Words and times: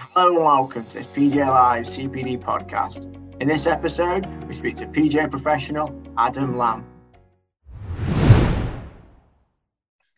Hello 0.00 0.34
and 0.34 0.44
welcome 0.44 0.84
to 0.86 0.94
this 0.94 1.06
PGA 1.06 1.46
Live 1.46 1.84
CPD 1.84 2.42
podcast. 2.42 3.14
In 3.40 3.46
this 3.46 3.66
episode, 3.66 4.26
we 4.48 4.54
speak 4.54 4.74
to 4.76 4.86
PGA 4.86 5.30
professional 5.30 5.94
Adam 6.16 6.56
Lamb. 6.56 6.86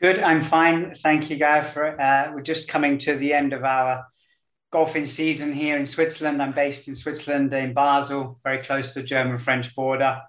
Good, 0.00 0.20
I'm 0.20 0.40
fine. 0.40 0.94
Thank 0.94 1.30
you, 1.30 1.36
Guy. 1.36 1.62
For 1.62 2.00
uh, 2.00 2.30
we're 2.32 2.42
just 2.42 2.68
coming 2.68 2.96
to 2.98 3.16
the 3.16 3.34
end 3.34 3.52
of 3.52 3.64
our 3.64 4.06
golfing 4.70 5.04
season 5.04 5.52
here 5.52 5.76
in 5.76 5.84
Switzerland. 5.84 6.40
I'm 6.40 6.52
based 6.52 6.86
in 6.86 6.94
Switzerland, 6.94 7.52
in 7.52 7.74
Basel, 7.74 8.38
very 8.44 8.62
close 8.62 8.94
to 8.94 9.00
the 9.00 9.06
German-French 9.06 9.74
border. 9.74 10.22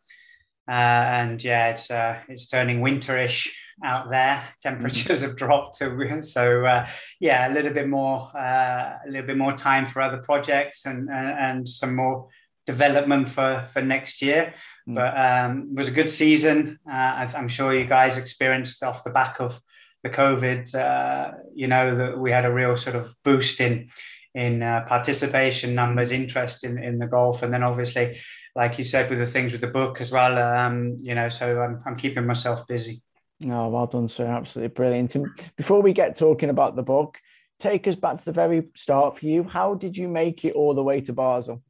Uh, 0.67 0.71
and 0.71 1.41
yeah, 1.43 1.69
it's 1.69 1.91
uh, 1.91 2.19
it's 2.27 2.47
turning 2.47 2.81
winterish 2.81 3.49
out 3.83 4.09
there. 4.09 4.43
Temperatures 4.61 5.19
mm-hmm. 5.19 5.27
have 5.29 5.37
dropped, 5.37 5.77
so 6.25 6.65
uh, 6.65 6.87
yeah, 7.19 7.51
a 7.51 7.53
little 7.53 7.73
bit 7.73 7.87
more, 7.87 8.31
uh, 8.35 8.97
a 9.05 9.09
little 9.09 9.27
bit 9.27 9.37
more 9.37 9.53
time 9.53 9.85
for 9.85 10.01
other 10.01 10.17
projects 10.17 10.85
and 10.85 11.09
and, 11.09 11.29
and 11.39 11.67
some 11.67 11.95
more 11.95 12.27
development 12.65 13.29
for 13.29 13.67
for 13.71 13.81
next 13.81 14.21
year. 14.21 14.53
Mm. 14.87 14.95
But 14.95 15.17
um, 15.17 15.69
it 15.71 15.77
was 15.77 15.87
a 15.87 15.91
good 15.91 16.09
season. 16.09 16.79
Uh, 16.89 17.27
I'm 17.35 17.47
sure 17.47 17.73
you 17.73 17.85
guys 17.85 18.17
experienced 18.17 18.83
off 18.83 19.03
the 19.03 19.09
back 19.09 19.39
of 19.39 19.59
the 20.03 20.09
COVID. 20.09 20.73
Uh, 20.75 21.37
you 21.55 21.67
know 21.67 21.95
that 21.95 22.17
we 22.17 22.31
had 22.31 22.45
a 22.45 22.51
real 22.51 22.77
sort 22.77 22.95
of 22.95 23.15
boost 23.23 23.59
in 23.59 23.89
in 24.35 24.63
uh, 24.63 24.83
participation 24.87 25.75
numbers, 25.75 26.11
interest 26.11 26.63
in, 26.63 26.81
in 26.81 26.97
the 26.97 27.05
golf, 27.05 27.43
and 27.43 27.53
then 27.53 27.61
obviously, 27.61 28.17
like 28.55 28.79
you 28.79 28.83
said, 28.83 29.09
with 29.09 29.19
the 29.19 29.27
things 29.27 29.51
with 29.51 29.61
the 29.61 29.67
book 29.67 30.01
as 30.01 30.11
well. 30.11 30.39
Um, 30.39 30.97
you 31.01 31.15
know, 31.15 31.29
so 31.29 31.61
I'm 31.61 31.81
I'm 31.85 31.95
keeping 31.95 32.25
myself 32.25 32.67
busy. 32.67 33.01
Oh, 33.45 33.69
well 33.69 33.87
done, 33.87 34.07
sir! 34.07 34.25
Absolutely 34.25 34.73
brilliant. 34.73 35.15
And 35.15 35.27
before 35.55 35.81
we 35.81 35.93
get 35.93 36.15
talking 36.15 36.49
about 36.49 36.75
the 36.75 36.83
book, 36.83 37.19
take 37.59 37.87
us 37.87 37.95
back 37.95 38.19
to 38.19 38.25
the 38.25 38.31
very 38.31 38.67
start 38.75 39.17
for 39.17 39.25
you. 39.25 39.43
How 39.43 39.73
did 39.73 39.97
you 39.97 40.07
make 40.07 40.45
it 40.45 40.53
all 40.53 40.73
the 40.73 40.83
way 40.83 41.01
to 41.01 41.13
Basel? 41.13 41.61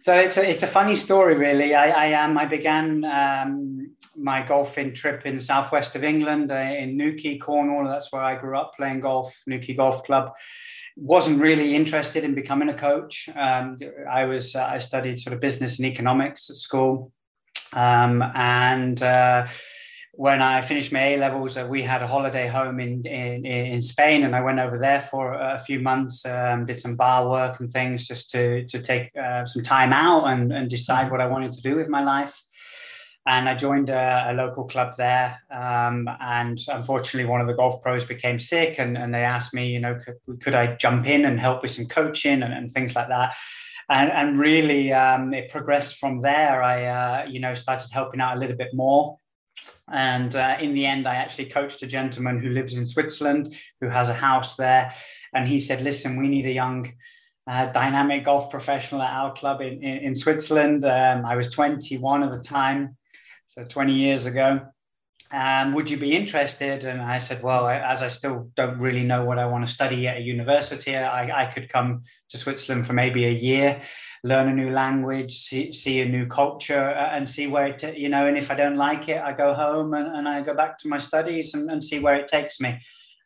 so 0.00 0.14
it's 0.14 0.36
a, 0.36 0.48
it's 0.48 0.62
a 0.62 0.66
funny 0.66 0.96
story, 0.96 1.34
really. 1.34 1.74
I, 1.74 2.12
I 2.12 2.24
um, 2.24 2.36
I 2.38 2.44
began 2.46 3.04
um, 3.04 3.94
my 4.16 4.42
golfing 4.42 4.94
trip 4.94 5.26
in 5.26 5.36
the 5.36 5.42
southwest 5.42 5.96
of 5.96 6.04
England, 6.04 6.50
uh, 6.50 6.54
in 6.54 6.96
Newquay, 6.96 7.38
Cornwall. 7.38 7.88
That's 7.88 8.12
where 8.12 8.22
I 8.22 8.36
grew 8.36 8.56
up 8.56 8.74
playing 8.76 9.00
golf, 9.00 9.42
Newquay 9.46 9.74
Golf 9.74 10.04
Club 10.04 10.32
wasn't 10.96 11.40
really 11.40 11.74
interested 11.74 12.24
in 12.24 12.34
becoming 12.34 12.68
a 12.68 12.74
coach. 12.74 13.28
Um, 13.34 13.78
I 14.10 14.24
was 14.24 14.54
uh, 14.54 14.64
I 14.64 14.78
studied 14.78 15.18
sort 15.18 15.34
of 15.34 15.40
business 15.40 15.78
and 15.78 15.86
economics 15.86 16.50
at 16.50 16.56
school, 16.56 17.12
um, 17.72 18.22
and 18.34 19.02
uh, 19.02 19.46
when 20.16 20.40
I 20.42 20.60
finished 20.60 20.92
my 20.92 21.00
A 21.00 21.16
levels, 21.18 21.56
uh, 21.56 21.66
we 21.68 21.82
had 21.82 22.02
a 22.02 22.06
holiday 22.06 22.46
home 22.46 22.80
in, 22.80 23.04
in, 23.06 23.44
in 23.44 23.82
Spain, 23.82 24.24
and 24.24 24.34
I 24.34 24.40
went 24.40 24.60
over 24.60 24.78
there 24.78 25.00
for 25.00 25.34
a 25.34 25.58
few 25.58 25.80
months, 25.80 26.24
um, 26.26 26.66
did 26.66 26.80
some 26.80 26.96
bar 26.96 27.28
work 27.28 27.60
and 27.60 27.70
things 27.70 28.06
just 28.06 28.30
to 28.30 28.64
to 28.66 28.80
take 28.80 29.10
uh, 29.16 29.44
some 29.44 29.62
time 29.62 29.92
out 29.92 30.24
and, 30.26 30.52
and 30.52 30.70
decide 30.70 31.10
what 31.10 31.20
I 31.20 31.26
wanted 31.26 31.52
to 31.52 31.62
do 31.62 31.76
with 31.76 31.88
my 31.88 32.02
life 32.02 32.40
and 33.26 33.48
I 33.48 33.54
joined 33.54 33.88
a, 33.88 34.30
a 34.30 34.34
local 34.34 34.64
club 34.64 34.96
there. 34.96 35.40
Um, 35.50 36.08
and 36.20 36.58
unfortunately, 36.68 37.28
one 37.28 37.40
of 37.40 37.46
the 37.46 37.54
golf 37.54 37.82
pros 37.82 38.04
became 38.04 38.38
sick, 38.38 38.78
and, 38.78 38.98
and 38.98 39.14
they 39.14 39.24
asked 39.24 39.54
me, 39.54 39.68
you 39.68 39.80
know, 39.80 39.96
could, 39.96 40.40
could 40.42 40.54
I 40.54 40.76
jump 40.76 41.06
in 41.06 41.24
and 41.24 41.40
help 41.40 41.62
with 41.62 41.70
some 41.70 41.86
coaching 41.86 42.42
and, 42.42 42.52
and 42.52 42.70
things 42.70 42.94
like 42.94 43.08
that. 43.08 43.34
And, 43.88 44.10
and 44.12 44.38
really, 44.38 44.92
um, 44.92 45.32
it 45.32 45.50
progressed 45.50 45.96
from 45.96 46.20
there. 46.20 46.62
I, 46.62 46.84
uh, 46.84 47.26
you 47.26 47.40
know, 47.40 47.54
started 47.54 47.90
helping 47.92 48.20
out 48.20 48.36
a 48.36 48.40
little 48.40 48.56
bit 48.56 48.74
more. 48.74 49.16
And 49.90 50.34
uh, 50.34 50.56
in 50.60 50.74
the 50.74 50.86
end, 50.86 51.06
I 51.06 51.16
actually 51.16 51.46
coached 51.46 51.82
a 51.82 51.86
gentleman 51.86 52.40
who 52.40 52.50
lives 52.50 52.78
in 52.78 52.86
Switzerland, 52.86 53.54
who 53.80 53.88
has 53.88 54.08
a 54.08 54.14
house 54.14 54.56
there. 54.56 54.94
And 55.34 55.46
he 55.46 55.60
said, 55.60 55.82
listen, 55.82 56.16
we 56.16 56.28
need 56.28 56.46
a 56.46 56.52
young, 56.52 56.92
uh, 57.46 57.66
dynamic 57.66 58.24
golf 58.24 58.50
professional 58.50 59.02
at 59.02 59.12
our 59.12 59.32
club 59.32 59.60
in, 59.60 59.82
in, 59.82 59.98
in 59.98 60.14
Switzerland. 60.14 60.84
Um, 60.84 61.26
I 61.26 61.36
was 61.36 61.50
21 61.50 62.22
at 62.22 62.32
the 62.32 62.40
time 62.40 62.96
so 63.46 63.64
20 63.64 63.92
years 63.92 64.26
ago. 64.26 64.60
Um, 65.34 65.72
would 65.72 65.90
you 65.90 65.96
be 65.96 66.14
interested? 66.14 66.84
And 66.84 67.02
I 67.02 67.18
said, 67.18 67.42
well, 67.42 67.66
I, 67.66 67.78
as 67.78 68.02
I 68.02 68.08
still 68.08 68.52
don't 68.54 68.78
really 68.78 69.02
know 69.02 69.24
what 69.24 69.40
I 69.40 69.46
want 69.46 69.66
to 69.66 69.72
study 69.72 70.06
at 70.06 70.18
a 70.18 70.20
university, 70.20 70.96
I, 70.96 71.42
I 71.42 71.46
could 71.46 71.68
come 71.68 72.04
to 72.28 72.38
Switzerland 72.38 72.86
for 72.86 72.92
maybe 72.92 73.24
a 73.24 73.32
year, 73.32 73.80
learn 74.22 74.48
a 74.48 74.54
new 74.54 74.70
language, 74.70 75.32
see, 75.32 75.72
see 75.72 76.00
a 76.02 76.08
new 76.08 76.26
culture, 76.26 76.88
uh, 76.90 77.16
and 77.16 77.28
see 77.28 77.48
where 77.48 77.66
it, 77.66 77.98
you 77.98 78.08
know, 78.08 78.28
and 78.28 78.38
if 78.38 78.48
I 78.52 78.54
don't 78.54 78.76
like 78.76 79.08
it, 79.08 79.20
I 79.20 79.32
go 79.32 79.54
home 79.54 79.94
and, 79.94 80.06
and 80.16 80.28
I 80.28 80.40
go 80.40 80.54
back 80.54 80.78
to 80.78 80.88
my 80.88 80.98
studies 80.98 81.54
and, 81.54 81.68
and 81.68 81.84
see 81.84 81.98
where 81.98 82.14
it 82.14 82.28
takes 82.28 82.60
me. 82.60 82.78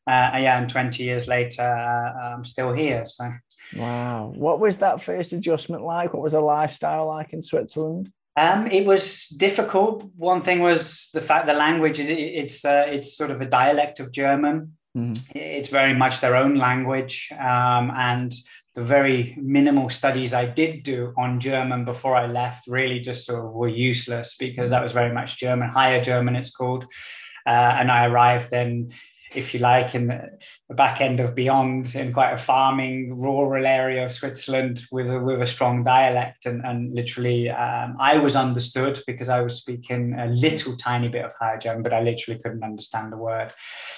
Uh, 0.07 0.31
yeah, 0.41 0.59
and 0.59 0.71
20 0.71 1.03
years 1.03 1.29
later, 1.29 1.61
uh, 1.61 2.33
I'm 2.33 2.45
still 2.45 2.73
here. 2.73 3.05
So, 3.05 3.31
wow. 3.77 4.33
What 4.35 4.61
was 4.61 4.79
that 4.79 5.03
first 5.03 5.35
adjustment 5.35 5.83
like? 5.83 6.15
What 6.15 6.23
was 6.23 6.33
the 6.33 6.41
lifestyle 6.41 7.09
like 7.09 7.35
in 7.35 7.43
Switzerland? 7.43 8.11
Um, 8.39 8.69
it 8.69 8.87
was 8.87 9.29
difficult. 9.29 10.05
One 10.17 10.41
thing 10.41 10.61
was 10.61 11.09
the 11.13 11.21
fact 11.21 11.47
the 11.47 11.55
language 11.55 11.99
is 11.99 12.09
it's 12.09 12.65
uh, 12.65 12.87
it's 12.89 13.17
sort 13.17 13.33
of 13.33 13.41
a 13.41 13.47
dialect 13.47 13.99
of 13.99 14.13
German. 14.13 14.77
Mm-hmm. 14.97 15.39
It's 15.39 15.71
very 15.71 15.95
much 15.95 16.21
their 16.21 16.37
own 16.37 16.55
language, 16.55 17.33
um, 17.33 17.91
and 17.97 18.33
the 18.77 18.85
very 18.85 19.37
minimal 19.43 19.91
studies 19.91 20.33
I 20.33 20.45
did 20.45 20.85
do 20.85 21.13
on 21.17 21.41
German 21.41 21.85
before 21.85 22.15
I 22.15 22.27
left 22.27 22.69
really 22.69 23.01
just 23.01 23.27
sort 23.27 23.45
of 23.45 23.53
were 23.53 23.69
useless 23.91 24.37
because 24.39 24.71
that 24.71 24.83
was 24.83 24.93
very 24.93 25.13
much 25.13 25.39
German, 25.39 25.71
higher 25.71 26.01
German 26.01 26.37
it's 26.37 26.55
called. 26.55 26.85
Uh, 27.45 27.77
and 27.81 27.91
I 27.91 28.07
arrived 28.07 28.51
then 28.51 28.91
if 29.35 29.53
you 29.53 29.61
like, 29.61 29.95
in 29.95 30.09
the, 30.09 30.39
back 30.75 31.01
end 31.01 31.21
of 31.21 31.35
Beyond, 31.35 31.95
in 31.95 32.13
quite 32.13 32.33
a 32.33 32.39
farming, 32.39 33.19
rural 33.19 33.67
area 33.67 34.05
of 34.05 34.13
Switzerland 34.13 34.83
with 34.91 35.09
a, 35.09 35.19
with 35.19 35.41
a 35.41 35.47
strong 35.47 35.83
dialect. 35.83 36.47
And, 36.47 36.65
and 36.65 36.95
literally, 36.95 37.51
um, 37.51 37.97
I 37.99 38.19
was 38.19 38.37
understood 38.37 39.01
because 39.07 39.29
I 39.29 39.41
was 39.41 39.57
speaking 39.57 40.15
a 40.19 40.27
little 40.27 40.77
tiny 40.77 41.09
bit 41.09 41.25
of 41.25 41.33
Higher 41.39 41.59
German, 41.59 41.83
but 41.83 41.93
I 41.93 42.01
literally 42.01 42.41
couldn't 42.41 42.65
understand 42.65 43.13
the 43.13 43.17
word. 43.17 43.53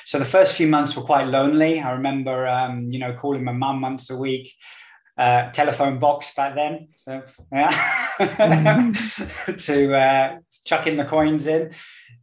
So 0.04 0.18
the 0.18 0.24
first 0.24 0.54
few 0.54 0.66
months 0.66 0.96
were 0.96 1.02
quite 1.02 1.28
lonely. 1.28 1.80
I 1.80 1.92
remember, 1.92 2.46
um, 2.46 2.90
you 2.90 2.98
know, 2.98 3.12
calling 3.12 3.44
my 3.44 3.52
mum 3.52 3.80
once 3.80 4.10
a 4.10 4.16
week. 4.16 4.52
Uh, 5.18 5.50
telephone 5.50 5.98
box 5.98 6.34
back 6.34 6.54
then, 6.54 6.88
so 6.94 7.20
yeah, 7.52 7.68
mm-hmm. 8.18 9.54
to 9.56 9.94
uh, 9.94 10.38
chuck 10.64 10.86
in 10.86 10.96
the 10.96 11.04
coins 11.04 11.46
in 11.46 11.70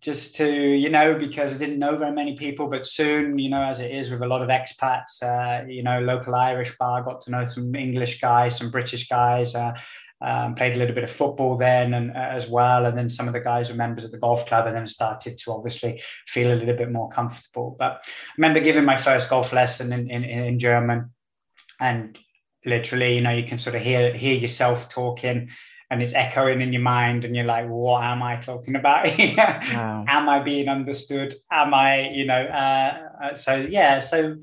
just 0.02 0.36
to 0.36 0.48
you 0.48 0.90
know 0.90 1.16
because 1.16 1.56
I 1.56 1.58
didn't 1.58 1.80
know 1.80 1.96
very 1.96 2.12
many 2.12 2.36
people, 2.36 2.70
but 2.70 2.86
soon 2.86 3.38
you 3.40 3.50
know 3.50 3.62
as 3.62 3.82
it 3.82 3.92
is 3.92 4.10
with 4.10 4.22
a 4.22 4.28
lot 4.28 4.42
of 4.42 4.50
expats, 4.50 5.22
uh, 5.24 5.66
you 5.68 5.84
know 5.84 6.00
local 6.00 6.36
Irish 6.36 6.78
bar, 6.78 7.04
got 7.04 7.22
to 7.22 7.32
know 7.32 7.46
some 7.46 7.74
English 7.76 8.20
guys, 8.20 8.58
some 8.58 8.72
British 8.72 9.08
guys. 9.08 9.56
Uh, 9.56 9.74
um, 10.20 10.56
played 10.56 10.74
a 10.74 10.80
little 10.80 10.96
bit 10.96 11.04
of 11.04 11.12
football 11.12 11.58
then 11.58 11.94
and 11.94 12.10
uh, 12.10 12.30
as 12.32 12.50
well, 12.50 12.88
and 12.88 12.98
then 12.98 13.08
some 13.08 13.28
of 13.28 13.34
the 13.34 13.40
guys 13.40 13.70
were 13.70 13.76
members 13.76 14.04
of 14.04 14.12
the 14.12 14.18
golf 14.18 14.48
club, 14.48 14.66
and 14.66 14.76
then 14.76 14.88
started 14.88 15.38
to 15.38 15.52
obviously 15.52 16.02
feel 16.26 16.52
a 16.52 16.56
little 16.56 16.76
bit 16.76 16.92
more 16.92 17.10
comfortable. 17.10 17.76
But 17.78 18.04
I 18.04 18.32
remember 18.38 18.60
giving 18.60 18.84
my 18.84 18.96
first 18.96 19.30
golf 19.30 19.54
lesson 19.54 19.94
in 19.94 20.10
in, 20.10 20.24
in 20.24 20.60
German, 20.60 21.12
and 21.80 22.18
literally, 22.66 23.16
you 23.16 23.22
know, 23.22 23.32
you 23.32 23.44
can 23.44 23.60
sort 23.60 23.76
of 23.76 23.82
hear 23.82 24.14
hear 24.14 24.36
yourself 24.36 24.90
talking 24.90 25.50
and 25.90 26.02
it's 26.02 26.14
echoing 26.14 26.62
in 26.62 26.74
your 26.74 26.82
mind 26.82 27.24
and 27.26 27.36
you're 27.36 27.46
like 27.46 27.68
what 27.68 28.04
am 28.04 28.22
i 28.22 28.36
talking 28.36 28.76
about 28.76 29.08
wow. 29.38 30.04
am 30.08 30.30
i 30.30 30.40
being 30.40 30.68
understood? 30.68 31.34
Am 31.52 31.74
i 31.74 32.10
you 32.10 32.26
know 32.26 32.42
uh, 32.42 33.10
uh, 33.24 33.36
so 33.36 33.56
yeah 33.56 34.00
so 34.00 34.38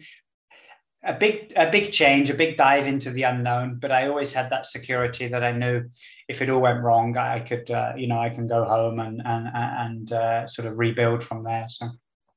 a 1.02 1.12
big 1.12 1.52
a 1.56 1.70
big 1.70 1.92
change 1.92 2.30
a 2.30 2.34
big 2.34 2.56
dive 2.56 2.86
into 2.86 3.10
the 3.10 3.24
unknown 3.24 3.78
but 3.78 3.92
i 3.92 4.08
always 4.08 4.32
had 4.32 4.50
that 4.50 4.64
security 4.64 5.28
that 5.28 5.44
i 5.44 5.52
knew 5.52 5.84
if 6.28 6.40
it 6.40 6.48
all 6.48 6.60
went 6.60 6.82
wrong 6.82 7.16
i 7.18 7.38
could 7.40 7.70
uh, 7.70 7.92
you 7.96 8.06
know 8.06 8.18
i 8.18 8.30
can 8.30 8.46
go 8.46 8.64
home 8.64 8.98
and 8.98 9.20
and 9.24 9.48
and 9.54 10.12
uh, 10.12 10.46
sort 10.46 10.66
of 10.66 10.78
rebuild 10.78 11.22
from 11.22 11.42
there 11.42 11.66
so 11.68 11.88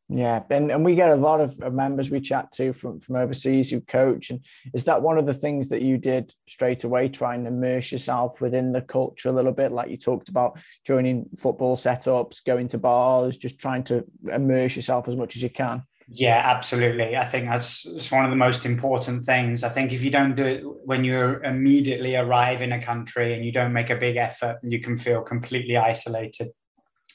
yeah, 0.09 0.41
and, 0.49 0.71
and 0.71 0.85
we 0.85 0.95
get 0.95 1.09
a 1.09 1.15
lot 1.15 1.41
of 1.41 1.73
members 1.73 2.09
we 2.09 2.21
chat 2.21 2.51
to 2.53 2.71
from, 2.71 3.01
from 3.01 3.17
overseas 3.17 3.69
who 3.69 3.81
coach. 3.81 4.29
And 4.29 4.45
is 4.73 4.85
that 4.85 5.01
one 5.01 5.17
of 5.17 5.25
the 5.25 5.33
things 5.33 5.67
that 5.69 5.81
you 5.81 5.97
did 5.97 6.33
straight 6.47 6.85
away, 6.85 7.09
trying 7.09 7.43
to 7.43 7.49
immerse 7.49 7.91
yourself 7.91 8.39
within 8.39 8.71
the 8.71 8.81
culture 8.81 9.27
a 9.27 9.33
little 9.33 9.51
bit? 9.51 9.73
Like 9.73 9.89
you 9.89 9.97
talked 9.97 10.29
about 10.29 10.59
joining 10.85 11.25
football 11.37 11.75
setups, 11.75 12.45
going 12.45 12.69
to 12.69 12.77
bars, 12.77 13.35
just 13.35 13.59
trying 13.59 13.83
to 13.85 14.05
immerse 14.31 14.77
yourself 14.77 15.09
as 15.09 15.17
much 15.17 15.35
as 15.35 15.43
you 15.43 15.49
can. 15.49 15.83
Yeah, 16.09 16.41
absolutely. 16.41 17.17
I 17.17 17.25
think 17.25 17.47
that's, 17.47 17.83
that's 17.83 18.09
one 18.09 18.23
of 18.23 18.29
the 18.29 18.37
most 18.37 18.65
important 18.65 19.25
things. 19.25 19.65
I 19.65 19.69
think 19.69 19.91
if 19.91 20.01
you 20.03 20.09
don't 20.09 20.35
do 20.35 20.45
it 20.45 20.63
when 20.85 21.03
you 21.03 21.41
immediately 21.43 22.15
arrive 22.15 22.61
in 22.61 22.71
a 22.71 22.81
country 22.81 23.33
and 23.33 23.43
you 23.43 23.51
don't 23.51 23.73
make 23.73 23.89
a 23.89 23.95
big 23.97 24.15
effort, 24.15 24.59
you 24.63 24.79
can 24.79 24.97
feel 24.97 25.21
completely 25.21 25.75
isolated. 25.75 26.51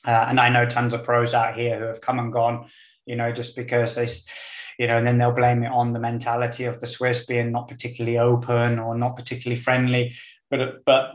Uh, 0.04 0.26
and 0.28 0.38
I 0.38 0.48
know 0.50 0.66
tons 0.66 0.92
of 0.92 1.04
pros 1.04 1.32
out 1.32 1.56
here 1.56 1.78
who 1.78 1.84
have 1.84 2.00
come 2.00 2.18
and 2.18 2.32
gone, 2.32 2.66
you 3.06 3.16
know, 3.16 3.32
just 3.32 3.56
because 3.56 3.94
they, 3.94 4.06
you 4.78 4.86
know, 4.86 4.98
and 4.98 5.06
then 5.06 5.18
they'll 5.18 5.32
blame 5.32 5.62
it 5.62 5.72
on 5.72 5.92
the 5.92 5.98
mentality 5.98 6.64
of 6.64 6.80
the 6.80 6.86
Swiss 6.86 7.26
being 7.26 7.52
not 7.52 7.68
particularly 7.68 8.18
open 8.18 8.78
or 8.78 8.96
not 8.96 9.16
particularly 9.16 9.60
friendly. 9.60 10.14
But 10.50 10.84
but 10.84 11.12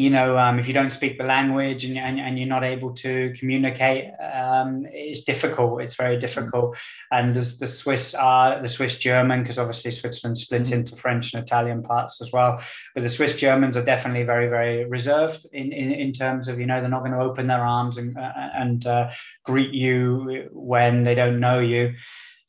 you 0.00 0.08
know, 0.08 0.38
um, 0.38 0.58
if 0.58 0.66
you 0.66 0.72
don't 0.72 0.90
speak 0.90 1.18
the 1.18 1.24
language 1.24 1.84
and, 1.84 1.98
and, 1.98 2.18
and 2.18 2.38
you're 2.38 2.48
not 2.48 2.64
able 2.64 2.92
to 2.94 3.34
communicate, 3.38 4.04
um, 4.20 4.86
it's 4.90 5.20
difficult. 5.20 5.82
It's 5.82 5.96
very 5.96 6.18
difficult. 6.18 6.78
And 7.10 7.34
the, 7.34 7.44
the 7.60 7.66
Swiss 7.66 8.14
are 8.14 8.62
the 8.62 8.68
Swiss 8.68 8.96
German, 8.98 9.42
because 9.42 9.58
obviously 9.58 9.90
Switzerland 9.90 10.38
split 10.38 10.62
mm-hmm. 10.62 10.80
into 10.80 10.96
French 10.96 11.34
and 11.34 11.42
Italian 11.42 11.82
parts 11.82 12.22
as 12.22 12.32
well. 12.32 12.62
But 12.94 13.02
the 13.02 13.10
Swiss 13.10 13.36
Germans 13.36 13.76
are 13.76 13.84
definitely 13.84 14.24
very, 14.24 14.48
very 14.48 14.86
reserved 14.86 15.46
in, 15.52 15.70
in, 15.72 15.92
in 15.92 16.12
terms 16.12 16.48
of, 16.48 16.58
you 16.58 16.66
know, 16.66 16.80
they're 16.80 16.88
not 16.88 17.04
going 17.04 17.12
to 17.12 17.20
open 17.20 17.46
their 17.46 17.64
arms 17.64 17.98
and, 17.98 18.16
uh, 18.16 18.32
and 18.54 18.86
uh, 18.86 19.10
greet 19.44 19.74
you 19.74 20.48
when 20.52 21.04
they 21.04 21.14
don't 21.14 21.40
know 21.40 21.58
you. 21.60 21.94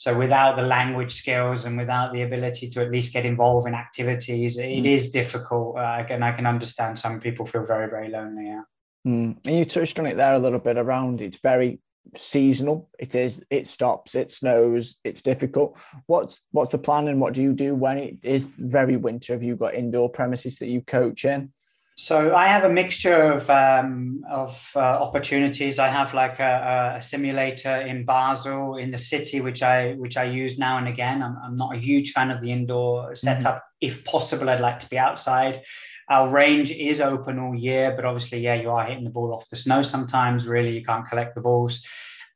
So 0.01 0.18
without 0.18 0.56
the 0.56 0.63
language 0.63 1.12
skills 1.12 1.68
and 1.68 1.77
without 1.77 2.12
the 2.12 2.24
ability 2.24 2.71
to 2.71 2.81
at 2.81 2.89
least 2.89 3.13
get 3.13 3.24
involved 3.24 3.68
in 3.68 3.75
activities, 3.75 4.57
it 4.57 4.65
mm. 4.65 4.83
is 4.83 5.12
difficult. 5.12 5.77
Uh, 5.77 6.03
and 6.09 6.25
I 6.25 6.31
can 6.31 6.48
understand 6.48 6.98
some 6.98 7.19
people 7.19 7.45
feel 7.45 7.68
very, 7.68 7.88
very 7.88 8.09
lonely. 8.09 8.48
Yeah. 8.48 8.63
Mm. 9.06 9.38
And 9.45 9.59
you 9.59 9.63
touched 9.63 10.00
on 10.00 10.07
it 10.07 10.18
there 10.18 10.33
a 10.33 10.39
little 10.39 10.57
bit 10.57 10.80
around 10.80 11.21
it's 11.21 11.38
very 11.38 11.81
seasonal. 12.18 12.89
It 12.98 13.13
is. 13.13 13.45
It 13.51 13.68
stops. 13.68 14.15
It 14.15 14.31
snows. 14.31 14.98
It's 15.03 15.21
difficult. 15.21 15.77
What's 16.07 16.42
what's 16.50 16.71
the 16.71 16.80
plan 16.80 17.07
and 17.07 17.21
what 17.21 17.36
do 17.36 17.44
you 17.44 17.53
do 17.53 17.75
when 17.75 18.00
it 18.00 18.25
is 18.25 18.45
very 18.57 18.98
winter? 18.98 19.33
Have 19.33 19.44
you 19.44 19.56
got 19.56 19.75
indoor 19.75 20.09
premises 20.09 20.57
that 20.57 20.68
you 20.68 20.81
coach 20.81 21.25
in? 21.25 21.53
So 21.97 22.35
I 22.35 22.47
have 22.47 22.63
a 22.63 22.69
mixture 22.69 23.13
of 23.13 23.49
um, 23.49 24.23
of 24.29 24.71
uh, 24.75 24.79
opportunities. 24.79 25.77
I 25.77 25.88
have 25.88 26.13
like 26.13 26.39
a, 26.39 26.95
a, 26.97 27.01
simulator 27.01 27.81
in 27.81 28.05
Basel 28.05 28.77
in 28.77 28.91
the 28.91 28.97
city, 28.97 29.41
which 29.41 29.61
I 29.61 29.93
which 29.93 30.17
I 30.17 30.23
use 30.23 30.57
now 30.57 30.77
and 30.77 30.88
again. 30.88 31.21
I'm, 31.21 31.38
I'm 31.43 31.55
not 31.55 31.75
a 31.75 31.79
huge 31.79 32.11
fan 32.13 32.31
of 32.31 32.41
the 32.41 32.51
indoor 32.51 33.13
setup. 33.15 33.55
Mm-hmm. 33.55 33.88
If 33.88 34.05
possible, 34.05 34.49
I'd 34.49 34.61
like 34.61 34.79
to 34.79 34.89
be 34.89 34.97
outside. 34.97 35.63
Our 36.09 36.29
range 36.29 36.71
is 36.71 37.01
open 37.01 37.39
all 37.39 37.55
year, 37.55 37.93
but 37.95 38.05
obviously, 38.05 38.39
yeah, 38.39 38.55
you 38.55 38.71
are 38.71 38.83
hitting 38.83 39.03
the 39.03 39.09
ball 39.09 39.35
off 39.35 39.49
the 39.49 39.55
snow 39.55 39.81
sometimes. 39.81 40.47
Really, 40.47 40.71
you 40.71 40.83
can't 40.83 41.07
collect 41.07 41.35
the 41.35 41.41
balls. 41.41 41.85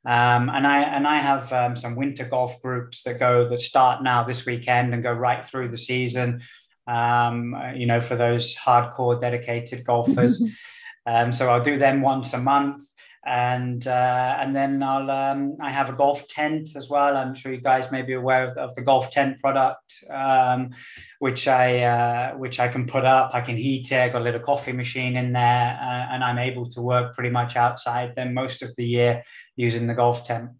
Um, 0.06 0.50
and 0.50 0.68
I 0.68 0.84
and 0.84 1.08
I 1.08 1.18
have 1.18 1.52
um, 1.54 1.76
some 1.76 1.96
winter 1.96 2.26
golf 2.26 2.62
groups 2.62 3.04
that 3.04 3.20
go 3.20 3.48
that 3.48 3.62
start 3.62 4.04
now 4.04 4.24
this 4.24 4.46
weekend 4.46 4.94
and 4.94 5.02
go 5.02 5.14
right 5.14 5.44
through 5.46 5.70
the 5.70 5.78
season 5.78 6.42
um, 6.88 7.56
you 7.76 7.86
know, 7.86 8.02
for 8.02 8.16
those 8.16 8.56
hardcore 8.56 9.20
dedicated 9.20 9.84
golfers. 9.84 10.42
um, 11.06 11.34
so 11.34 11.50
I'll 11.50 11.64
do 11.64 11.78
them 11.78 12.02
once 12.02 12.34
a 12.34 12.40
month. 12.40 12.82
And 13.28 13.88
uh, 13.88 14.38
and 14.40 14.56
then 14.56 14.84
I'll 14.84 15.10
um, 15.10 15.58
I 15.60 15.72
have 15.72 15.90
a 15.90 15.94
golf 15.94 16.28
tent 16.28 16.76
as 16.76 16.90
well. 16.90 17.18
I'm 17.18 17.34
sure 17.34 17.52
you 17.52 17.60
guys 17.60 17.92
may 17.92 18.04
be 18.04 18.14
aware 18.14 18.46
of, 18.46 18.56
of 18.56 18.76
the 18.76 18.84
golf 18.84 19.10
tent 19.10 19.40
product, 19.40 19.96
um, 20.12 20.76
which 21.18 21.48
I 21.48 21.82
uh, 21.82 22.34
which 22.38 22.60
I 22.60 22.68
can 22.68 22.86
put 22.86 23.04
up. 23.04 23.32
I 23.34 23.42
can 23.42 23.58
heat 23.58 23.92
it. 23.92 23.98
I've 23.98 24.12
got 24.12 24.22
a 24.22 24.24
little 24.24 24.42
coffee 24.42 24.74
machine 24.74 25.16
in 25.18 25.34
there, 25.34 25.80
uh, 25.82 26.14
and 26.14 26.24
I'm 26.24 26.38
able 26.38 26.70
to 26.70 26.84
work 26.84 27.16
pretty 27.16 27.32
much 27.32 27.56
outside 27.56 28.14
then 28.14 28.36
most 28.36 28.62
of 28.62 28.76
the 28.76 28.86
year 28.86 29.24
using 29.56 29.88
the 29.88 29.96
golf 29.96 30.24
tent. 30.24 30.52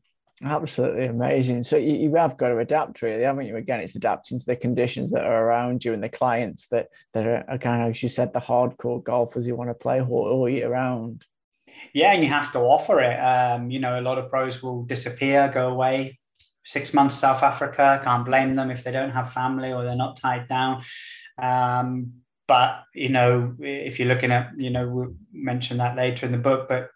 Absolutely 0.44 1.06
amazing. 1.06 1.64
So 1.64 1.78
you, 1.78 1.94
you, 1.96 2.16
have 2.16 2.38
got 2.38 2.50
to 2.50 2.58
adapt, 2.58 3.02
really, 3.02 3.24
haven't 3.24 3.46
you? 3.46 3.56
Again, 3.56 3.80
it's 3.80 3.96
adapting 3.96 4.38
to 4.38 4.46
the 4.46 4.58
conditions 4.58 5.12
that 5.12 5.24
are 5.24 5.46
around 5.46 5.86
you 5.86 5.94
and 5.94 6.04
the 6.04 6.10
clients 6.10 6.68
that 6.68 6.90
that 7.14 7.26
are, 7.26 7.58
kind 7.58 7.84
of, 7.84 7.92
as 7.92 8.04
you 8.04 8.10
said, 8.10 8.34
the 8.34 8.42
hardcore 8.42 9.02
golfers 9.02 9.48
you 9.48 9.56
want 9.56 9.70
to 9.70 9.74
play 9.74 10.02
all, 10.02 10.28
all 10.28 10.50
year 10.50 10.70
round. 10.70 11.24
Yeah, 11.94 12.12
and 12.12 12.22
you 12.22 12.30
have 12.30 12.52
to 12.52 12.60
offer 12.60 13.00
it. 13.00 13.16
Um, 13.16 13.72
you 13.72 13.80
know, 13.80 13.98
a 13.98 14.02
lot 14.02 14.18
of 14.18 14.30
pros 14.30 14.62
will 14.62 14.84
disappear, 14.84 15.50
go 15.54 15.70
away, 15.70 16.20
six 16.66 16.94
months 16.94 17.16
South 17.16 17.42
Africa. 17.42 18.02
Can't 18.04 18.26
blame 18.26 18.56
them 18.56 18.72
if 18.72 18.84
they 18.84 18.92
don't 18.92 19.12
have 19.12 19.32
family 19.32 19.72
or 19.72 19.84
they're 19.84 19.96
not 19.96 20.18
tied 20.18 20.50
down. 20.50 20.84
Um, 21.42 22.12
but 22.48 22.84
you 22.94 23.10
know, 23.10 23.56
if 23.60 24.00
you're 24.00 24.08
looking 24.08 24.32
at, 24.32 24.52
you 24.58 24.70
know, 24.70 24.88
we'll 24.88 25.16
mention 25.32 25.78
that 25.78 25.96
later 25.96 26.26
in 26.26 26.32
the 26.32 26.38
book, 26.38 26.68
but 26.68 26.90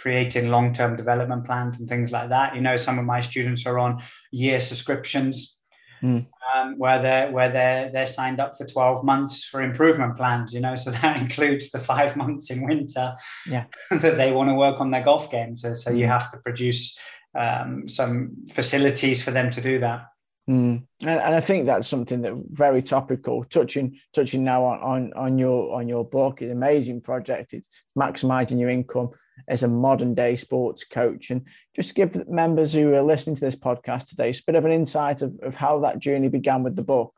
creating 0.00 0.50
long-term 0.50 0.96
development 0.96 1.44
plans 1.44 1.78
and 1.78 1.88
things 1.88 2.10
like 2.10 2.30
that. 2.30 2.54
You 2.54 2.62
know, 2.62 2.76
some 2.76 2.98
of 2.98 3.04
my 3.04 3.20
students 3.20 3.66
are 3.66 3.78
on 3.78 4.02
year 4.32 4.58
subscriptions 4.58 5.58
mm. 6.02 6.26
um, 6.54 6.78
where 6.78 7.00
they're 7.02 7.30
where 7.30 7.50
they're 7.50 7.92
they're 7.92 8.06
signed 8.06 8.40
up 8.40 8.56
for 8.56 8.66
12 8.66 9.04
months 9.04 9.44
for 9.44 9.62
improvement 9.62 10.16
plans, 10.16 10.54
you 10.54 10.60
know, 10.60 10.74
so 10.76 10.90
that 11.02 11.20
includes 11.20 11.70
the 11.70 11.78
five 11.78 12.16
months 12.16 12.50
in 12.50 12.66
winter 12.66 13.14
yeah. 13.46 13.64
that 13.90 14.16
they 14.16 14.32
want 14.32 14.48
to 14.48 14.54
work 14.54 14.80
on 14.80 14.90
their 14.90 15.04
golf 15.04 15.30
games. 15.30 15.62
So, 15.62 15.74
so 15.74 15.90
you 15.90 16.06
hmm. 16.06 16.12
have 16.12 16.30
to 16.32 16.38
produce 16.38 16.98
um, 17.38 17.88
some 17.88 18.46
facilities 18.50 19.22
for 19.22 19.30
them 19.30 19.50
to 19.50 19.60
do 19.60 19.78
that. 19.80 20.06
Mm. 20.48 20.82
And, 21.02 21.20
and, 21.20 21.34
I 21.34 21.40
think 21.40 21.66
that's 21.66 21.86
something 21.86 22.22
that 22.22 22.34
very 22.50 22.82
topical. 22.82 23.44
Touching 23.44 23.98
touching 24.12 24.42
now 24.42 24.64
on, 24.64 24.80
on 24.80 25.12
on 25.12 25.38
your 25.38 25.76
on 25.78 25.86
your 25.86 26.04
book, 26.04 26.40
an 26.40 26.50
amazing 26.50 27.02
project. 27.02 27.52
It's 27.52 27.68
maximizing 27.96 28.58
your 28.58 28.70
income 28.70 29.10
as 29.48 29.62
a 29.62 29.68
modern 29.68 30.14
day 30.14 30.36
sports 30.36 30.84
coach. 30.84 31.30
And 31.30 31.46
just 31.74 31.94
give 31.94 32.28
members 32.28 32.72
who 32.72 32.94
are 32.94 33.02
listening 33.02 33.36
to 33.36 33.44
this 33.44 33.56
podcast 33.56 34.08
today 34.08 34.30
a 34.30 34.34
bit 34.46 34.56
of 34.56 34.64
an 34.64 34.72
insight 34.72 35.22
of, 35.22 35.38
of 35.42 35.54
how 35.54 35.80
that 35.80 35.98
journey 35.98 36.28
began 36.28 36.62
with 36.62 36.76
the 36.76 36.82
book. 36.82 37.14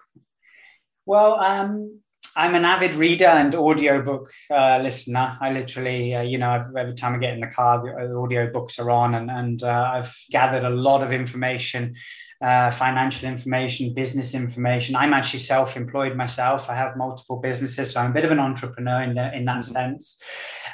Well, 1.05 1.35
um, 1.41 2.01
I'm 2.35 2.55
an 2.55 2.65
avid 2.65 2.95
reader 2.95 3.27
and 3.27 3.55
audiobook 3.55 4.31
uh, 4.51 4.81
listener. 4.83 5.37
I 5.41 5.53
literally, 5.53 6.15
uh, 6.15 6.23
you 6.23 6.39
know, 6.39 6.63
every 6.79 6.95
time 6.95 7.15
I 7.15 7.19
get 7.19 7.35
in 7.35 7.41
the 7.41 7.49
car, 7.49 7.83
the, 7.83 8.09
the 8.09 8.17
audio 8.17 8.51
books 8.51 8.79
are 8.79 8.91
on, 8.91 9.15
and, 9.15 9.31
and 9.31 9.63
uh, 9.63 9.91
I've 9.95 10.17
gathered 10.31 10.65
a 10.65 10.71
lot 10.71 11.03
of 11.03 11.13
information, 11.13 11.95
uh, 12.41 12.71
financial 12.71 13.29
information, 13.29 13.93
business 13.93 14.35
information. 14.35 14.97
I'm 14.97 15.13
actually 15.13 15.41
self-employed 15.41 16.17
myself. 16.17 16.71
I 16.71 16.75
have 16.75 16.97
multiple 16.97 17.37
businesses, 17.37 17.93
so 17.93 18.01
I'm 18.01 18.13
a 18.13 18.15
bit 18.15 18.25
of 18.25 18.31
an 18.31 18.41
entrepreneur 18.41 19.03
in, 19.03 19.15
the, 19.15 19.37
in 19.37 19.45
that 19.45 19.59
mm-hmm. 19.59 19.73
sense. 19.73 20.23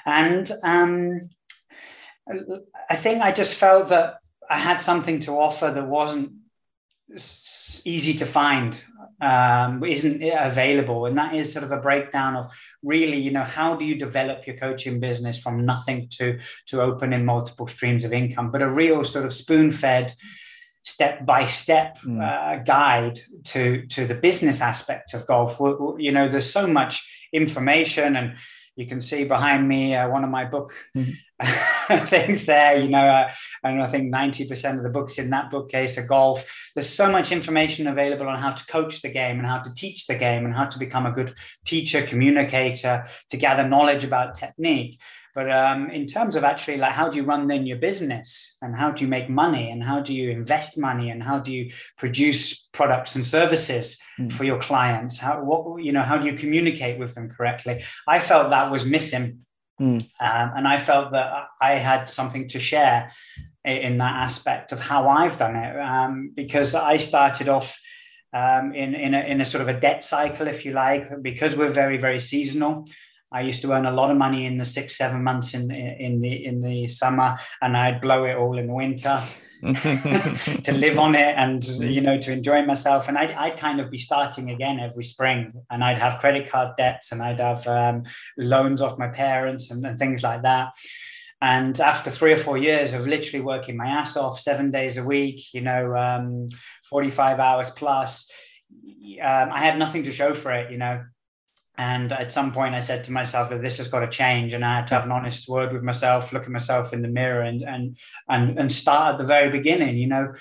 And 0.07 0.49
um, 0.63 1.19
I 2.91 2.97
think 2.97 3.23
I 3.23 3.33
just 3.33 3.55
felt 3.55 3.89
that 3.89 4.19
I 4.49 4.59
had 4.59 4.81
something 4.81 5.21
to 5.21 5.33
offer 5.33 5.71
that 5.71 5.87
wasn't 5.87 6.33
easy 7.85 8.15
to 8.15 8.27
find, 8.27 8.81
um, 9.21 9.83
isn't 9.85 10.23
available, 10.23 11.07
and 11.07 11.17
that 11.17 11.35
is 11.35 11.53
sort 11.53 11.65
of 11.65 11.73
a 11.73 11.79
breakdown 11.79 12.37
of 12.37 12.53
really, 12.83 13.17
you 13.17 13.31
know, 13.31 13.45
how 13.45 13.77
do 13.77 13.85
you 13.85 13.95
develop 13.95 14.47
your 14.47 14.57
coaching 14.57 15.01
business 15.01 15.39
from 15.39 15.65
nothing 15.65 16.09
to 16.19 16.39
to 16.67 16.83
opening 16.83 17.25
multiple 17.25 17.67
streams 17.67 18.05
of 18.05 18.13
income, 18.13 18.51
but 18.51 18.63
a 18.63 18.71
real 18.71 19.05
sort 19.05 19.25
of 19.25 19.33
spoon-fed 19.33 20.15
step 20.83 21.27
by 21.27 21.45
step 21.45 21.99
mm. 21.99 22.23
uh, 22.23 22.63
guide 22.63 23.21
to 23.45 23.87
to 23.87 24.07
the 24.07 24.15
business 24.15 24.61
aspect 24.61 25.13
of 25.13 25.27
golf 25.27 25.61
you 25.99 26.13
know 26.13 26.29
there's 26.29 26.51
so 26.51 26.67
much 26.67 27.29
information 27.33 28.17
and 28.17 28.37
you 28.77 28.87
can 28.87 29.01
see 29.01 29.25
behind 29.25 29.69
me 29.69 29.95
uh, 29.95 30.09
one 30.09 30.25
of 30.25 30.31
my 30.31 30.45
book 30.45 30.73
mm-hmm. 30.97 31.11
things 32.07 32.47
there. 32.47 32.77
You 32.77 32.89
know, 32.89 33.07
uh, 33.07 33.31
and 33.65 33.83
I 33.83 33.87
think 33.87 34.13
90% 34.13 34.77
of 34.77 34.83
the 34.83 34.91
books 34.91 35.19
in 35.19 35.31
that 35.31 35.51
bookcase 35.51 35.99
are 35.99 36.07
golf. 36.07 36.71
There's 36.75 36.89
so 36.89 37.11
much 37.11 37.33
information 37.33 37.87
available 37.87 38.29
on 38.29 38.39
how 38.39 38.53
to 38.53 38.67
coach 38.67 39.03
the 39.03 39.11
game 39.11 39.39
and 39.39 39.47
how 39.47 39.59
to 39.59 39.73
teach 39.75 40.07
the 40.07 40.17
game 40.17 40.45
and 40.45 40.55
how 40.55 40.67
to 40.67 40.79
become 40.79 41.07
a 41.07 41.13
good 41.13 41.35
teacher, 41.65 42.03
communicator, 42.03 43.05
to 43.31 43.37
gather 43.37 43.67
knowledge 43.67 44.05
about 44.05 44.35
technique. 44.35 44.99
But 45.39 45.53
um, 45.53 45.89
in 45.91 46.07
terms 46.07 46.35
of 46.35 46.43
actually 46.43 46.79
like 46.79 46.95
how 46.95 47.09
do 47.09 47.17
you 47.17 47.23
run 47.23 47.47
then 47.47 47.65
your 47.65 47.77
business 47.77 48.57
and 48.61 48.75
how 48.75 48.91
do 48.91 49.05
you 49.05 49.09
make 49.09 49.31
money 49.31 49.71
and 49.71 49.81
how 49.81 50.01
do 50.01 50.13
you 50.13 50.31
invest 50.31 50.77
money 50.77 51.11
and 51.11 51.23
how 51.23 51.39
do 51.39 51.53
you 51.53 51.71
produce 51.97 52.67
products 52.73 53.15
and 53.15 53.25
services 53.25 54.01
mm. 54.19 54.33
for 54.33 54.43
your 54.43 54.59
clients? 54.59 55.17
How 55.17 55.45
what 55.45 55.81
you 55.85 55.93
know 55.93 56.03
how 56.03 56.19
do 56.19 56.27
you 56.27 56.33
communicate 56.33 56.99
with 56.99 57.15
them 57.15 57.31
correctly? 57.31 57.85
I 58.09 58.19
felt 58.19 58.51
that 58.51 58.73
was 58.73 58.85
missing, 58.85 59.47
mm. 59.81 60.03
um, 60.21 60.53
and 60.57 60.69
I 60.69 60.79
felt 60.79 61.13
that 61.13 61.49
I 61.61 61.75
had 61.75 62.11
something 62.11 62.49
to 62.49 62.61
share 62.61 63.13
in 63.65 63.99
that 63.99 64.15
aspect 64.17 64.73
of 64.73 64.81
how 64.81 65.09
I've 65.09 65.39
done 65.39 65.57
it 65.57 65.79
um, 65.79 66.33
because 66.35 66.75
I 66.75 66.97
started 66.97 67.49
off. 67.49 67.79
Um, 68.31 68.75
in 68.75 68.95
in 68.95 69.15
a, 69.15 69.21
in 69.21 69.41
a 69.41 69.47
sort 69.47 69.63
of 69.63 69.75
a 69.75 69.81
debt 69.81 70.05
cycle, 70.05 70.49
if 70.49 70.67
you 70.67 70.73
like, 70.73 71.23
because 71.23 71.57
we're 71.57 71.71
very 71.71 71.97
very 71.97 72.21
seasonal. 72.21 72.85
I 73.33 73.41
used 73.41 73.63
to 73.63 73.73
earn 73.73 73.87
a 73.87 73.91
lot 73.91 74.11
of 74.11 74.19
money 74.19 74.45
in 74.45 74.59
the 74.59 74.67
six, 74.67 74.99
seven 74.99 75.25
months 75.25 75.55
in 75.55 75.71
in 75.71 76.21
the 76.21 76.45
in 76.45 76.61
the 76.61 76.89
summer, 76.89 77.39
and 77.63 77.75
I'd 77.75 78.03
blow 78.03 78.25
it 78.25 78.37
all 78.37 78.59
in 78.59 78.67
the 78.67 78.75
winter 78.75 79.27
to 80.65 80.73
live 80.73 80.99
on 80.99 81.15
it 81.15 81.35
and 81.37 81.65
you 81.67 82.01
know 82.01 82.19
to 82.19 82.33
enjoy 82.33 82.65
myself. 82.65 83.09
And 83.09 83.19
I'd, 83.19 83.33
I'd 83.33 83.57
kind 83.57 83.81
of 83.81 83.91
be 83.91 83.99
starting 83.99 84.51
again 84.51 84.79
every 84.79 85.05
spring, 85.05 85.53
and 85.71 85.83
I'd 85.83 85.99
have 85.99 86.21
credit 86.21 86.49
card 86.49 86.77
debts, 86.77 87.13
and 87.13 87.23
I'd 87.23 87.41
have 87.41 87.67
um, 87.67 88.05
loans 88.37 88.81
off 88.81 88.99
my 88.99 89.09
parents 89.09 89.71
and, 89.71 89.85
and 89.85 89.99
things 89.99 90.23
like 90.23 90.43
that. 90.43 90.75
And 91.41 91.79
after 91.81 92.11
three 92.11 92.33
or 92.33 92.37
four 92.37 92.59
years 92.59 92.95
of 92.95 93.07
literally 93.07 93.45
working 93.45 93.77
my 93.77 93.87
ass 93.87 94.17
off 94.17 94.41
seven 94.41 94.71
days 94.71 94.97
a 94.97 95.05
week, 95.05 95.55
you 95.55 95.61
know, 95.61 95.97
um, 95.97 96.49
45 96.91 97.39
hours 97.39 97.71
plus, 97.71 98.29
um, 99.23 99.49
I 99.53 99.61
had 99.61 99.79
nothing 99.79 100.03
to 100.05 100.13
show 100.13 100.33
for 100.33 100.53
it, 100.53 100.71
you 100.71 100.79
know. 100.79 101.05
And 101.79 102.13
at 102.13 102.33
some 102.33 102.53
point, 102.53 102.75
I 102.75 102.81
said 102.81 103.05
to 103.05 103.13
myself 103.13 103.51
that 103.51 103.63
this 103.63 103.79
has 103.79 103.87
got 103.87 104.01
to 104.01 104.09
change, 104.09 104.53
and 104.53 104.65
I 104.65 104.77
had 104.77 104.89
to 104.89 104.95
have 104.95 105.05
an 105.05 105.13
honest 105.13 105.49
word 105.49 105.73
with 105.73 105.85
myself, 105.85 106.33
look 106.33 106.43
at 106.43 106.51
myself 106.51 106.93
in 106.93 107.03
the 107.03 107.09
mirror, 107.09 107.43
and 107.43 107.63
and 107.63 107.97
and 108.29 108.59
and 108.59 108.71
start 108.71 109.13
at 109.13 109.19
the 109.19 109.25
very 109.25 109.49
beginning. 109.51 109.97
You 109.97 110.09
know, 110.09 110.33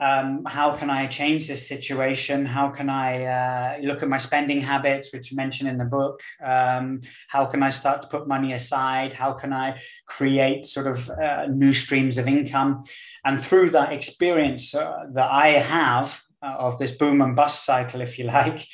um, 0.00 0.44
how 0.44 0.76
can 0.76 0.90
I 0.90 1.06
change 1.06 1.48
this 1.48 1.66
situation? 1.66 2.46
How 2.46 2.68
can 2.68 2.88
I 2.88 3.24
uh, 3.24 3.78
look 3.80 4.02
at 4.02 4.08
my 4.08 4.18
spending 4.18 4.60
habits, 4.60 5.12
which 5.12 5.30
you 5.30 5.36
mentioned 5.36 5.68
in 5.68 5.78
the 5.78 5.84
book? 5.84 6.20
Um, 6.44 7.00
how 7.28 7.46
can 7.46 7.62
I 7.62 7.70
start 7.70 8.02
to 8.02 8.08
put 8.08 8.28
money 8.28 8.52
aside? 8.52 9.12
How 9.12 9.32
can 9.32 9.52
I 9.52 9.78
create 10.06 10.64
sort 10.66 10.86
of 10.86 11.10
uh, 11.10 11.46
new 11.46 11.72
streams 11.72 12.18
of 12.18 12.28
income? 12.28 12.82
And 13.24 13.42
through 13.42 13.70
that 13.70 13.92
experience 13.92 14.74
uh, 14.74 15.06
that 15.14 15.30
I 15.30 15.48
have 15.48 16.22
uh, 16.42 16.54
of 16.58 16.78
this 16.78 16.92
boom 16.92 17.20
and 17.20 17.34
bust 17.34 17.64
cycle, 17.64 18.00
if 18.00 18.18
you 18.18 18.24
like, 18.38 18.66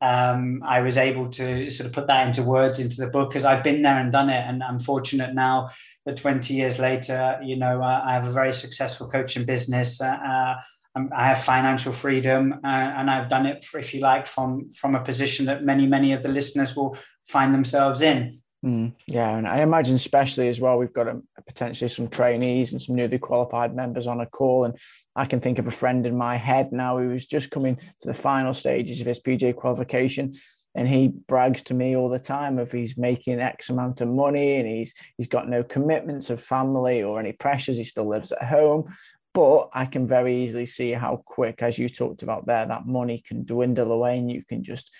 um, 0.00 0.62
I 0.64 0.80
was 0.80 0.96
able 0.96 1.28
to 1.30 1.68
sort 1.70 1.86
of 1.86 1.92
put 1.92 2.06
that 2.06 2.26
into 2.26 2.42
words 2.42 2.80
into 2.80 2.96
the 2.96 3.08
book 3.08 3.30
because 3.30 3.44
I've 3.44 3.62
been 3.62 3.82
there 3.82 3.98
and 3.98 4.10
done 4.10 4.30
it. 4.30 4.44
And 4.46 4.62
I'm 4.62 4.78
fortunate 4.78 5.34
now 5.34 5.68
that 6.06 6.16
20 6.16 6.54
years 6.54 6.78
later, 6.78 7.38
you 7.42 7.56
know, 7.56 7.82
I 7.82 8.14
have 8.14 8.26
a 8.26 8.32
very 8.32 8.52
successful 8.54 9.10
coaching 9.10 9.44
business. 9.44 10.00
Uh, 10.00 10.06
uh 10.06 10.54
I 10.96 11.28
have 11.28 11.38
financial 11.38 11.92
freedom, 11.92 12.52
uh, 12.64 12.66
and 12.66 13.08
I've 13.08 13.28
done 13.28 13.46
it, 13.46 13.64
for, 13.64 13.78
if 13.78 13.94
you 13.94 14.00
like, 14.00 14.26
from 14.26 14.70
from 14.70 14.96
a 14.96 15.00
position 15.00 15.46
that 15.46 15.62
many 15.62 15.86
many 15.86 16.12
of 16.12 16.22
the 16.24 16.28
listeners 16.28 16.74
will 16.74 16.96
find 17.28 17.54
themselves 17.54 18.02
in. 18.02 18.32
Mm, 18.64 18.92
yeah, 19.06 19.38
and 19.38 19.48
I 19.48 19.62
imagine 19.62 19.94
especially 19.94 20.48
as 20.48 20.60
well, 20.60 20.76
we've 20.76 20.92
got 20.92 21.08
a, 21.08 21.22
a 21.38 21.42
potentially 21.46 21.88
some 21.88 22.08
trainees 22.08 22.72
and 22.72 22.82
some 22.82 22.94
newly 22.94 23.18
qualified 23.18 23.74
members 23.74 24.06
on 24.06 24.20
a 24.20 24.26
call, 24.26 24.64
and 24.64 24.76
I 25.16 25.24
can 25.24 25.40
think 25.40 25.58
of 25.58 25.66
a 25.66 25.70
friend 25.70 26.06
in 26.06 26.14
my 26.14 26.36
head 26.36 26.70
now 26.70 26.98
who 26.98 27.08
was 27.08 27.26
just 27.26 27.50
coming 27.50 27.76
to 27.76 28.08
the 28.08 28.12
final 28.12 28.52
stages 28.52 29.00
of 29.00 29.06
his 29.06 29.18
PGA 29.20 29.56
qualification, 29.56 30.34
and 30.74 30.86
he 30.86 31.08
brags 31.08 31.62
to 31.64 31.74
me 31.74 31.96
all 31.96 32.10
the 32.10 32.18
time 32.18 32.58
of 32.58 32.70
he's 32.70 32.98
making 32.98 33.40
X 33.40 33.70
amount 33.70 34.02
of 34.02 34.08
money 34.08 34.56
and 34.56 34.68
he's 34.68 34.94
he's 35.16 35.26
got 35.26 35.48
no 35.48 35.64
commitments 35.64 36.28
of 36.30 36.42
family 36.42 37.02
or 37.02 37.18
any 37.18 37.32
pressures. 37.32 37.78
He 37.78 37.84
still 37.84 38.06
lives 38.06 38.30
at 38.30 38.42
home, 38.42 38.94
but 39.32 39.70
I 39.72 39.86
can 39.86 40.06
very 40.06 40.44
easily 40.44 40.66
see 40.66 40.92
how 40.92 41.22
quick, 41.24 41.62
as 41.62 41.78
you 41.78 41.88
talked 41.88 42.22
about 42.22 42.44
there, 42.44 42.66
that 42.66 42.86
money 42.86 43.22
can 43.26 43.46
dwindle 43.46 43.90
away, 43.90 44.18
and 44.18 44.30
you 44.30 44.44
can 44.44 44.62
just 44.62 44.92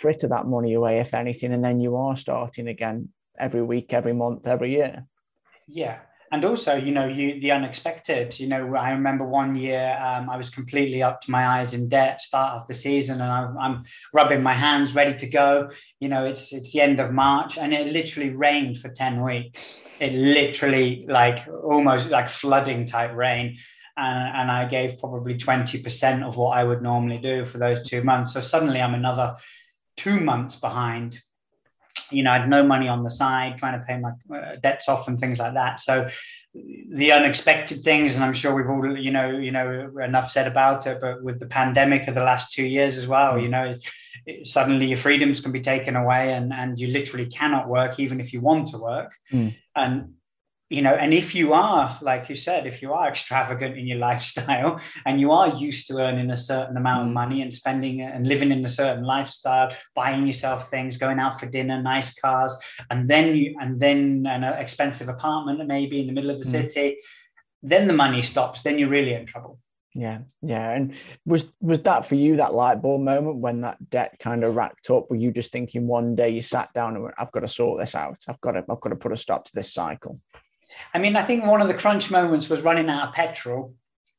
fritter 0.00 0.28
that 0.28 0.46
money 0.46 0.72
away, 0.72 0.98
if 0.98 1.12
anything, 1.12 1.52
and 1.52 1.62
then 1.62 1.78
you 1.78 1.94
are 1.94 2.16
starting 2.16 2.68
again 2.68 3.10
every 3.38 3.62
week, 3.62 3.92
every 3.92 4.14
month, 4.14 4.46
every 4.46 4.72
year. 4.72 5.04
Yeah. 5.68 5.98
And 6.32 6.44
also, 6.44 6.76
you 6.76 6.92
know, 6.92 7.06
you 7.06 7.40
the 7.40 7.50
unexpected. 7.50 8.38
You 8.38 8.46
know, 8.46 8.76
I 8.76 8.92
remember 8.92 9.24
one 9.24 9.56
year 9.56 9.98
um, 10.00 10.30
I 10.30 10.36
was 10.36 10.48
completely 10.48 11.02
up 11.02 11.20
to 11.22 11.30
my 11.30 11.44
eyes 11.44 11.74
in 11.74 11.88
debt, 11.88 12.20
start 12.20 12.54
of 12.54 12.68
the 12.68 12.74
season, 12.74 13.20
and 13.20 13.30
I'm, 13.30 13.58
I'm 13.58 13.84
rubbing 14.14 14.40
my 14.40 14.54
hands, 14.54 14.94
ready 14.94 15.16
to 15.18 15.28
go. 15.28 15.70
You 15.98 16.08
know, 16.08 16.24
it's 16.24 16.52
it's 16.52 16.72
the 16.72 16.82
end 16.82 17.00
of 17.00 17.12
March, 17.12 17.58
and 17.58 17.74
it 17.74 17.92
literally 17.92 18.30
rained 18.30 18.78
for 18.78 18.90
ten 18.90 19.24
weeks. 19.24 19.84
It 19.98 20.12
literally 20.12 21.04
like 21.08 21.48
almost 21.48 22.10
like 22.10 22.28
flooding 22.28 22.86
type 22.86 23.12
rain 23.12 23.58
and, 23.96 24.36
and 24.36 24.50
I 24.50 24.64
gave 24.66 24.98
probably 24.98 25.34
20% 25.34 26.26
of 26.26 26.36
what 26.36 26.56
I 26.56 26.64
would 26.64 26.82
normally 26.82 27.18
do 27.18 27.44
for 27.44 27.58
those 27.58 27.82
two 27.82 28.02
months. 28.02 28.32
So 28.32 28.40
suddenly 28.40 28.80
I'm 28.80 28.94
another 28.94 29.36
two 29.96 30.20
months 30.20 30.56
behind. 30.56 31.18
You 32.10 32.24
know, 32.24 32.32
I 32.32 32.38
had 32.38 32.48
no 32.48 32.64
money 32.64 32.88
on 32.88 33.04
the 33.04 33.10
side, 33.10 33.56
trying 33.56 33.78
to 33.78 33.86
pay 33.86 33.98
my 33.98 34.10
uh, 34.36 34.56
debts 34.60 34.88
off 34.88 35.06
and 35.06 35.18
things 35.18 35.38
like 35.38 35.54
that. 35.54 35.78
So 35.78 36.08
the 36.52 37.12
unexpected 37.12 37.80
things, 37.80 38.16
and 38.16 38.24
I'm 38.24 38.32
sure 38.32 38.54
we've 38.54 38.68
all, 38.68 38.98
you 38.98 39.12
know, 39.12 39.30
you 39.30 39.52
know, 39.52 39.90
enough 40.02 40.30
said 40.30 40.48
about 40.48 40.86
it. 40.86 41.00
But 41.00 41.22
with 41.22 41.38
the 41.38 41.46
pandemic 41.46 42.08
of 42.08 42.16
the 42.16 42.24
last 42.24 42.52
two 42.52 42.64
years 42.64 42.98
as 42.98 43.06
well, 43.06 43.38
you 43.38 43.48
know, 43.48 43.76
it, 44.26 44.46
suddenly 44.46 44.86
your 44.86 44.96
freedoms 44.96 45.40
can 45.40 45.52
be 45.52 45.60
taken 45.60 45.94
away, 45.94 46.32
and 46.32 46.52
and 46.52 46.78
you 46.78 46.88
literally 46.88 47.26
cannot 47.26 47.68
work 47.68 48.00
even 48.00 48.18
if 48.18 48.32
you 48.32 48.40
want 48.40 48.68
to 48.68 48.78
work. 48.78 49.14
Mm. 49.32 49.54
And 49.76 50.14
you 50.70 50.80
know 50.80 50.94
and 50.94 51.12
if 51.12 51.34
you 51.34 51.52
are 51.52 51.98
like 52.00 52.28
you 52.28 52.34
said 52.34 52.66
if 52.66 52.80
you 52.80 52.92
are 52.92 53.08
extravagant 53.08 53.76
in 53.76 53.86
your 53.86 53.98
lifestyle 53.98 54.80
and 55.06 55.20
you 55.20 55.32
are 55.32 55.48
used 55.56 55.88
to 55.88 55.98
earning 55.98 56.30
a 56.30 56.36
certain 56.36 56.76
amount 56.76 57.02
of 57.02 57.10
mm. 57.10 57.14
money 57.14 57.42
and 57.42 57.52
spending 57.52 58.00
and 58.00 58.26
living 58.26 58.52
in 58.52 58.64
a 58.64 58.68
certain 58.68 59.04
lifestyle 59.04 59.70
buying 59.94 60.24
yourself 60.26 60.70
things 60.70 60.96
going 60.96 61.18
out 61.18 61.38
for 61.38 61.46
dinner 61.46 61.82
nice 61.82 62.14
cars 62.14 62.56
and 62.90 63.06
then 63.08 63.36
you 63.36 63.54
and 63.60 63.78
then 63.78 64.24
an 64.26 64.44
expensive 64.44 65.08
apartment 65.08 65.66
maybe 65.66 66.00
in 66.00 66.06
the 66.06 66.12
middle 66.12 66.30
of 66.30 66.38
the 66.38 66.46
mm. 66.46 66.50
city 66.50 66.96
then 67.62 67.86
the 67.86 67.92
money 67.92 68.22
stops 68.22 68.62
then 68.62 68.78
you're 68.78 68.88
really 68.88 69.12
in 69.12 69.26
trouble 69.26 69.58
yeah 69.96 70.18
yeah 70.40 70.70
and 70.70 70.94
was 71.26 71.52
was 71.60 71.82
that 71.82 72.06
for 72.06 72.14
you 72.14 72.36
that 72.36 72.54
light 72.54 72.80
bulb 72.80 73.00
moment 73.00 73.38
when 73.38 73.62
that 73.62 73.90
debt 73.90 74.14
kind 74.20 74.44
of 74.44 74.54
racked 74.54 74.88
up 74.88 75.10
were 75.10 75.16
you 75.16 75.32
just 75.32 75.50
thinking 75.50 75.88
one 75.88 76.14
day 76.14 76.28
you 76.28 76.40
sat 76.40 76.72
down 76.72 76.94
and 76.94 77.02
went 77.02 77.14
i've 77.18 77.32
got 77.32 77.40
to 77.40 77.48
sort 77.48 77.80
this 77.80 77.96
out 77.96 78.16
i've 78.28 78.40
got 78.40 78.52
to 78.52 78.64
i've 78.70 78.80
got 78.80 78.90
to 78.90 78.94
put 78.94 79.10
a 79.10 79.16
stop 79.16 79.44
to 79.44 79.52
this 79.52 79.74
cycle 79.74 80.20
I 80.94 80.98
mean, 80.98 81.16
I 81.16 81.22
think 81.22 81.44
one 81.44 81.60
of 81.60 81.68
the 81.68 81.74
crunch 81.74 82.10
moments 82.10 82.48
was 82.48 82.62
running 82.62 82.88
out 82.88 83.08
of 83.08 83.14
petrol 83.14 83.74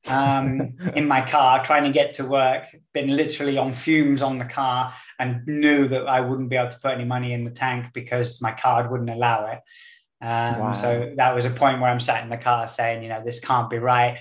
um, 0.08 0.78
in 0.96 1.08
my 1.08 1.22
car, 1.22 1.64
trying 1.64 1.84
to 1.84 1.92
get 1.92 2.14
to 2.16 2.26
work, 2.26 2.66
been 2.94 3.16
literally 3.16 3.58
on 3.58 3.74
fumes 3.74 4.22
on 4.22 4.38
the 4.38 4.46
car, 4.46 4.94
and 5.20 5.46
knew 5.48 5.88
that 5.88 6.08
I 6.08 6.22
wouldn't 6.22 6.50
be 6.50 6.56
able 6.56 6.72
to 6.72 6.80
put 6.80 6.92
any 6.92 7.06
money 7.06 7.34
in 7.34 7.44
the 7.44 7.52
tank 7.52 7.88
because 7.94 8.42
my 8.42 8.52
card 8.52 8.92
wouldn't 8.92 9.10
allow 9.10 9.48
it. 9.48 9.60
Um, 10.24 10.60
wow. 10.60 10.72
So 10.74 11.14
that 11.18 11.34
was 11.34 11.46
a 11.46 11.50
point 11.50 11.82
where 11.82 11.90
I'm 11.90 12.00
sat 12.00 12.24
in 12.24 12.30
the 12.30 12.38
car 12.38 12.68
saying, 12.68 13.04
you 13.04 13.10
know, 13.10 13.24
this 13.24 13.40
can't 13.40 13.70
be 13.70 13.80
right. 13.80 14.20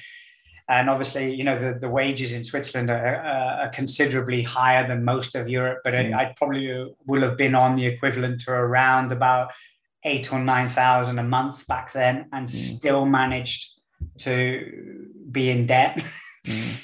And 0.67 0.89
obviously, 0.89 1.35
you 1.35 1.43
know, 1.43 1.59
the, 1.59 1.79
the 1.79 1.89
wages 1.89 2.33
in 2.33 2.45
Switzerland 2.45 2.91
are, 2.91 3.17
are 3.17 3.69
considerably 3.71 4.43
higher 4.43 4.87
than 4.87 5.05
most 5.05 5.35
of 5.35 5.49
Europe, 5.49 5.81
but 5.83 5.95
mm. 5.95 6.15
I, 6.15 6.23
I 6.23 6.35
probably 6.37 6.87
will 7.07 7.23
have 7.23 7.37
been 7.37 7.57
on 7.57 7.75
the 7.75 7.87
equivalent 7.87 8.41
to 8.43 8.53
around 8.53 9.11
about 9.11 9.53
eight 10.05 10.33
or 10.33 10.39
nine 10.39 10.69
thousand 10.69 11.19
a 11.19 11.23
month 11.23 11.67
back 11.67 11.93
then, 11.93 12.27
and 12.33 12.47
mm. 12.47 12.51
still 12.51 13.07
managed 13.07 13.81
to 14.19 15.09
be 15.31 15.51
in 15.51 15.67
debt. 15.67 16.07
Mm. 16.47 16.81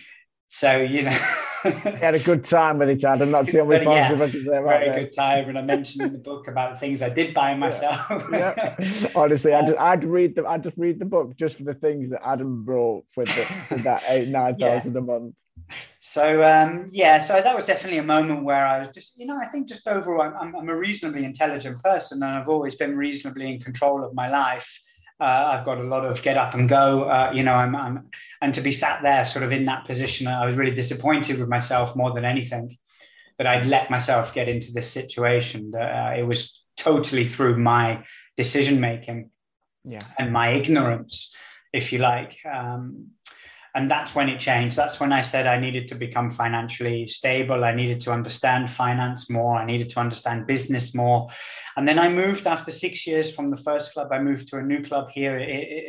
so 0.48 0.76
you 0.76 1.00
know, 1.00 1.18
he 1.62 1.70
had 1.70 2.14
a 2.14 2.18
good 2.18 2.44
time 2.44 2.76
with 2.76 2.90
it, 2.90 3.02
Adam. 3.02 3.30
That's 3.30 3.50
the 3.50 3.60
only 3.60 3.82
positive 3.82 4.18
yeah, 4.18 4.24
I 4.24 4.30
can 4.30 4.44
say 4.44 4.58
about 4.58 4.80
Very 4.80 5.04
good 5.04 5.14
time, 5.14 5.48
and 5.48 5.58
I 5.58 5.62
mentioned 5.62 6.06
in 6.06 6.12
the 6.12 6.18
book 6.18 6.46
about 6.48 6.74
the 6.74 6.78
things 6.78 7.00
I 7.00 7.08
did 7.08 7.32
buy 7.32 7.54
myself. 7.54 8.06
Yeah. 8.30 8.74
yeah. 8.78 9.08
Honestly, 9.16 9.54
I'd, 9.54 9.74
I'd 9.76 10.04
read 10.04 10.36
the 10.36 10.46
I'd 10.46 10.62
just 10.62 10.76
read 10.76 10.98
the 10.98 11.06
book 11.06 11.36
just 11.36 11.56
for 11.56 11.64
the 11.64 11.72
things 11.72 12.10
that 12.10 12.20
Adam 12.22 12.64
brought 12.64 13.06
with, 13.16 13.28
the, 13.28 13.74
with 13.74 13.84
that 13.84 14.02
eight 14.08 14.28
nine 14.28 14.56
thousand 14.58 14.92
yeah. 14.92 14.98
a 14.98 15.02
month 15.02 15.34
so 16.00 16.42
um, 16.42 16.86
yeah, 16.90 17.18
so 17.18 17.40
that 17.40 17.54
was 17.54 17.66
definitely 17.66 17.98
a 17.98 18.04
moment 18.04 18.44
where 18.44 18.66
I 18.66 18.78
was 18.78 18.88
just, 18.88 19.18
you 19.18 19.26
know, 19.26 19.38
I 19.38 19.46
think 19.46 19.68
just 19.68 19.86
overall, 19.88 20.32
I'm, 20.40 20.54
I'm 20.54 20.68
a 20.68 20.76
reasonably 20.76 21.24
intelligent 21.24 21.82
person, 21.82 22.22
and 22.22 22.32
I've 22.32 22.48
always 22.48 22.74
been 22.74 22.96
reasonably 22.96 23.52
in 23.52 23.60
control 23.60 24.04
of 24.04 24.14
my 24.14 24.28
life. 24.28 24.82
Uh, 25.18 25.24
I've 25.24 25.64
got 25.64 25.78
a 25.78 25.82
lot 25.82 26.04
of 26.04 26.22
get 26.22 26.36
up 26.36 26.54
and 26.54 26.68
go, 26.68 27.04
uh, 27.04 27.32
you 27.34 27.42
know, 27.42 27.54
I'm, 27.54 27.74
I'm, 27.74 28.10
and 28.42 28.54
to 28.54 28.60
be 28.60 28.70
sat 28.70 29.02
there 29.02 29.24
sort 29.24 29.44
of 29.44 29.52
in 29.52 29.64
that 29.64 29.86
position, 29.86 30.26
I 30.26 30.44
was 30.44 30.56
really 30.56 30.74
disappointed 30.74 31.38
with 31.38 31.48
myself 31.48 31.96
more 31.96 32.12
than 32.12 32.26
anything 32.26 32.76
that 33.38 33.46
I'd 33.46 33.66
let 33.66 33.90
myself 33.90 34.34
get 34.34 34.48
into 34.48 34.72
this 34.72 34.90
situation. 34.90 35.70
That 35.70 35.90
uh, 35.90 36.18
it 36.18 36.22
was 36.24 36.64
totally 36.76 37.24
through 37.24 37.56
my 37.56 38.04
decision 38.36 38.78
making, 38.80 39.30
yeah, 39.84 39.98
and 40.18 40.32
my 40.32 40.50
ignorance, 40.50 41.34
if 41.72 41.92
you 41.92 41.98
like. 41.98 42.36
Um, 42.44 43.12
and 43.76 43.90
that's 43.90 44.14
when 44.14 44.30
it 44.30 44.40
changed. 44.40 44.74
That's 44.74 44.98
when 44.98 45.12
i 45.12 45.20
said 45.20 45.46
i 45.46 45.60
needed 45.60 45.86
to 45.88 45.94
become 45.94 46.30
financially 46.30 47.06
stable. 47.06 47.62
I 47.62 47.74
needed 47.74 48.00
to 48.00 48.10
understand 48.10 48.70
finance 48.70 49.28
more. 49.28 49.54
I 49.54 49.66
needed 49.66 49.90
to 49.90 50.00
understand 50.00 50.46
business 50.46 50.94
more. 50.94 51.28
And 51.76 51.86
then 51.86 51.98
i 51.98 52.08
moved 52.08 52.46
after 52.46 52.70
six 52.70 53.06
years 53.06 53.32
from 53.34 53.50
the 53.50 53.62
first 53.68 53.92
club. 53.92 54.08
I 54.10 54.18
moved 54.18 54.48
to 54.48 54.56
a 54.56 54.62
new 54.62 54.80
club 54.82 55.10
here 55.10 55.36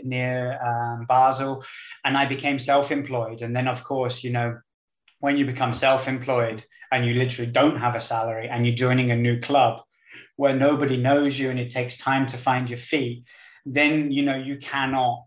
near 0.03 0.59
um, 0.69 1.05
basel 1.07 1.63
and 2.03 2.17
i 2.17 2.25
became 2.25 2.59
self-employed. 2.59 3.41
And 3.41 3.55
then 3.55 3.67
of 3.69 3.83
course 3.83 4.23
you 4.23 4.31
know 4.31 4.59
when 5.19 5.37
you 5.37 5.45
become 5.45 5.73
self-employed 5.73 6.63
and 6.91 7.05
you 7.05 7.13
literally 7.13 7.51
don't 7.51 7.79
have 7.79 7.95
a 7.95 8.07
salary 8.13 8.49
and 8.49 8.65
you're 8.65 8.83
joining 8.87 9.11
a 9.11 9.15
new 9.15 9.39
club 9.39 9.81
where 10.35 10.55
nobody 10.55 10.97
knows 10.97 11.39
you 11.39 11.49
and 11.49 11.59
it 11.59 11.71
takes 11.71 11.95
time 11.97 12.25
to 12.27 12.37
find 12.37 12.69
your 12.69 12.77
feet 12.91 13.23
then 13.65 14.11
you 14.11 14.23
know 14.23 14.35
you 14.35 14.57
cannot 14.57 15.23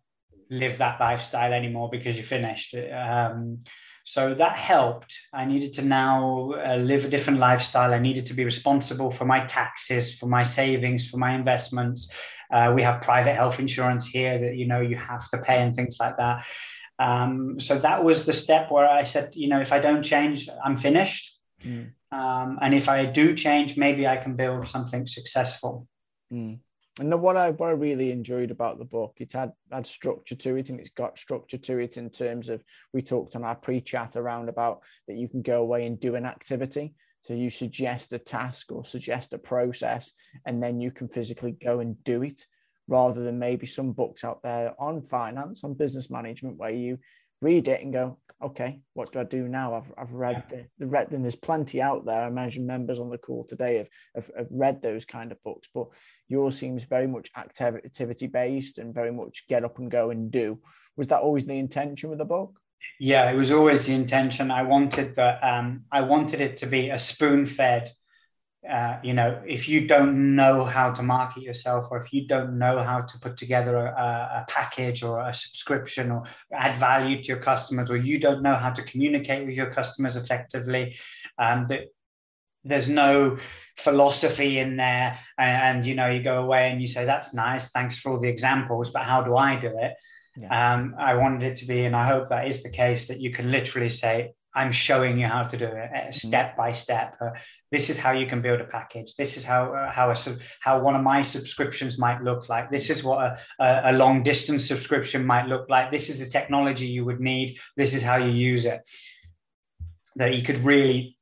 live 0.50 0.78
that 0.78 1.00
lifestyle 1.00 1.52
anymore 1.52 1.88
because 1.90 2.16
you're 2.16 2.24
finished. 2.24 2.74
Um, 2.74 3.60
so 4.04 4.34
that 4.34 4.58
helped. 4.58 5.16
I 5.32 5.44
needed 5.44 5.74
to 5.74 5.82
now 5.82 6.52
uh, 6.52 6.76
live 6.76 7.04
a 7.04 7.08
different 7.08 7.38
lifestyle. 7.38 7.94
I 7.94 7.98
needed 7.98 8.26
to 8.26 8.34
be 8.34 8.44
responsible 8.44 9.10
for 9.10 9.24
my 9.24 9.44
taxes, 9.44 10.18
for 10.18 10.26
my 10.26 10.42
savings, 10.42 11.08
for 11.08 11.18
my 11.18 11.34
investments. 11.34 12.12
Uh, 12.52 12.72
we 12.74 12.82
have 12.82 13.00
private 13.02 13.36
health 13.36 13.60
insurance 13.60 14.08
here 14.08 14.38
that 14.38 14.56
you 14.56 14.66
know 14.66 14.80
you 14.80 14.96
have 14.96 15.28
to 15.30 15.38
pay 15.38 15.62
and 15.62 15.76
things 15.76 15.98
like 16.00 16.16
that. 16.16 16.44
Um, 16.98 17.60
so 17.60 17.78
that 17.78 18.02
was 18.02 18.26
the 18.26 18.32
step 18.32 18.70
where 18.70 18.88
I 18.88 19.04
said, 19.04 19.30
you 19.34 19.48
know, 19.48 19.60
if 19.60 19.72
I 19.72 19.78
don't 19.78 20.02
change, 20.02 20.48
I'm 20.64 20.76
finished. 20.76 21.38
Mm. 21.62 21.92
Um, 22.10 22.58
and 22.60 22.74
if 22.74 22.88
I 22.88 23.06
do 23.06 23.34
change, 23.34 23.76
maybe 23.76 24.08
I 24.08 24.16
can 24.16 24.34
build 24.34 24.66
something 24.66 25.06
successful. 25.06 25.86
Mm 26.32 26.58
and 26.98 27.12
the, 27.12 27.16
what 27.16 27.36
I 27.36 27.50
what 27.50 27.68
I 27.68 27.72
really 27.72 28.10
enjoyed 28.10 28.50
about 28.50 28.78
the 28.78 28.84
book, 28.84 29.14
it 29.18 29.32
had 29.32 29.52
had 29.70 29.86
structure 29.86 30.34
to 30.34 30.56
it, 30.56 30.70
and 30.70 30.80
it's 30.80 30.90
got 30.90 31.18
structure 31.18 31.58
to 31.58 31.78
it 31.78 31.96
in 31.96 32.10
terms 32.10 32.48
of 32.48 32.62
we 32.92 33.02
talked 33.02 33.36
on 33.36 33.44
our 33.44 33.54
pre-chat 33.54 34.16
around 34.16 34.48
about 34.48 34.80
that 35.06 35.16
you 35.16 35.28
can 35.28 35.42
go 35.42 35.62
away 35.62 35.86
and 35.86 36.00
do 36.00 36.16
an 36.16 36.26
activity. 36.26 36.94
So 37.22 37.34
you 37.34 37.50
suggest 37.50 38.12
a 38.12 38.18
task 38.18 38.72
or 38.72 38.84
suggest 38.84 39.32
a 39.34 39.38
process, 39.38 40.12
and 40.46 40.62
then 40.62 40.80
you 40.80 40.90
can 40.90 41.08
physically 41.08 41.52
go 41.52 41.80
and 41.80 42.02
do 42.02 42.22
it, 42.22 42.46
rather 42.88 43.22
than 43.22 43.38
maybe 43.38 43.66
some 43.66 43.92
books 43.92 44.24
out 44.24 44.42
there 44.42 44.74
on 44.78 45.02
finance, 45.02 45.62
on 45.62 45.74
business 45.74 46.10
management, 46.10 46.56
where 46.56 46.70
you 46.70 46.98
read 47.40 47.68
it 47.68 47.82
and 47.82 47.92
go, 47.92 48.18
okay, 48.42 48.80
what 48.94 49.12
do 49.12 49.20
I 49.20 49.24
do 49.24 49.48
now? 49.48 49.74
I've, 49.74 49.92
I've 49.98 50.12
read 50.12 50.44
the, 50.50 50.66
the 50.78 50.86
read, 50.86 51.12
and 51.12 51.22
there's 51.22 51.36
plenty 51.36 51.82
out 51.82 52.06
there. 52.06 52.22
I 52.22 52.28
imagine 52.28 52.66
members 52.66 52.98
on 52.98 53.10
the 53.10 53.18
call 53.18 53.44
today 53.44 53.78
have, 53.78 53.88
have, 54.14 54.30
have 54.36 54.46
read 54.50 54.80
those 54.80 55.04
kind 55.04 55.30
of 55.32 55.42
books, 55.42 55.68
but 55.74 55.88
yours 56.28 56.56
seems 56.56 56.84
very 56.84 57.06
much 57.06 57.30
activity 57.36 58.26
based 58.26 58.78
and 58.78 58.94
very 58.94 59.12
much 59.12 59.44
get 59.48 59.64
up 59.64 59.78
and 59.78 59.90
go 59.90 60.10
and 60.10 60.30
do. 60.30 60.58
Was 60.96 61.08
that 61.08 61.20
always 61.20 61.44
the 61.44 61.58
intention 61.58 62.08
with 62.10 62.18
the 62.18 62.24
book? 62.24 62.58
Yeah, 62.98 63.30
it 63.30 63.36
was 63.36 63.52
always 63.52 63.86
the 63.86 63.94
intention. 63.94 64.50
I 64.50 64.62
wanted 64.62 65.14
the 65.14 65.46
um, 65.46 65.84
I 65.92 66.00
wanted 66.00 66.40
it 66.40 66.56
to 66.58 66.66
be 66.66 66.88
a 66.88 66.98
spoon 66.98 67.44
fed 67.44 67.90
uh, 68.68 68.98
you 69.02 69.14
know, 69.14 69.40
if 69.46 69.68
you 69.68 69.86
don't 69.86 70.36
know 70.36 70.64
how 70.64 70.90
to 70.90 71.02
market 71.02 71.42
yourself, 71.42 71.88
or 71.90 71.98
if 71.98 72.12
you 72.12 72.26
don't 72.26 72.58
know 72.58 72.82
how 72.82 73.00
to 73.00 73.18
put 73.18 73.36
together 73.38 73.74
a, 73.76 74.42
a, 74.42 74.44
package 74.48 75.02
or 75.02 75.26
a 75.26 75.32
subscription 75.32 76.10
or 76.10 76.24
add 76.52 76.76
value 76.76 77.22
to 77.22 77.28
your 77.28 77.38
customers, 77.38 77.90
or 77.90 77.96
you 77.96 78.20
don't 78.20 78.42
know 78.42 78.54
how 78.54 78.70
to 78.70 78.82
communicate 78.82 79.46
with 79.46 79.56
your 79.56 79.72
customers 79.72 80.16
effectively, 80.16 80.94
um, 81.38 81.66
that 81.68 81.84
there's 82.62 82.88
no 82.88 83.38
philosophy 83.78 84.58
in 84.58 84.76
there. 84.76 85.18
And, 85.38 85.78
and, 85.78 85.86
you 85.86 85.94
know, 85.94 86.08
you 86.08 86.22
go 86.22 86.42
away 86.42 86.70
and 86.70 86.82
you 86.82 86.86
say, 86.86 87.06
"That's 87.06 87.32
nice, 87.32 87.70
thanks 87.70 87.98
for 87.98 88.12
all 88.12 88.20
the 88.20 88.28
examples," 88.28 88.90
but 88.90 89.04
how 89.04 89.22
do 89.22 89.36
I 89.36 89.56
do 89.56 89.72
it? 89.78 89.94
Yeah. 90.36 90.74
Um, 90.74 90.94
I 90.98 91.14
wanted 91.14 91.44
it 91.44 91.56
to 91.56 91.66
be, 91.66 91.86
and 91.86 91.96
I 91.96 92.06
hope 92.06 92.28
that 92.28 92.46
is 92.46 92.62
the 92.62 92.70
case, 92.70 93.08
that 93.08 93.20
you 93.20 93.30
can 93.30 93.50
literally 93.50 93.90
say, 93.90 94.34
I'm 94.54 94.72
showing 94.72 95.18
you 95.18 95.26
how 95.26 95.44
to 95.44 95.56
do 95.56 95.66
it 95.66 95.90
uh, 95.94 96.10
step 96.10 96.56
by 96.56 96.72
step. 96.72 97.16
Uh, 97.20 97.30
this 97.70 97.88
is 97.88 97.96
how 97.98 98.12
you 98.12 98.26
can 98.26 98.42
build 98.42 98.60
a 98.60 98.64
package. 98.64 99.14
This 99.14 99.36
is 99.36 99.44
how 99.44 99.72
uh, 99.72 99.90
how 99.92 100.10
a 100.10 100.16
how 100.60 100.80
one 100.80 100.96
of 100.96 101.02
my 101.02 101.22
subscriptions 101.22 101.98
might 101.98 102.22
look 102.22 102.48
like. 102.48 102.70
This 102.70 102.90
is 102.90 103.04
what 103.04 103.38
a, 103.60 103.90
a 103.90 103.92
long 103.92 104.22
distance 104.22 104.66
subscription 104.66 105.24
might 105.24 105.46
look 105.46 105.68
like. 105.68 105.92
This 105.92 106.10
is 106.10 106.24
the 106.24 106.30
technology 106.30 106.86
you 106.86 107.04
would 107.04 107.20
need. 107.20 107.58
This 107.76 107.94
is 107.94 108.02
how 108.02 108.16
you 108.16 108.32
use 108.32 108.64
it. 108.66 108.80
That 110.16 110.34
you 110.34 110.42
could 110.42 110.58
really 110.58 111.16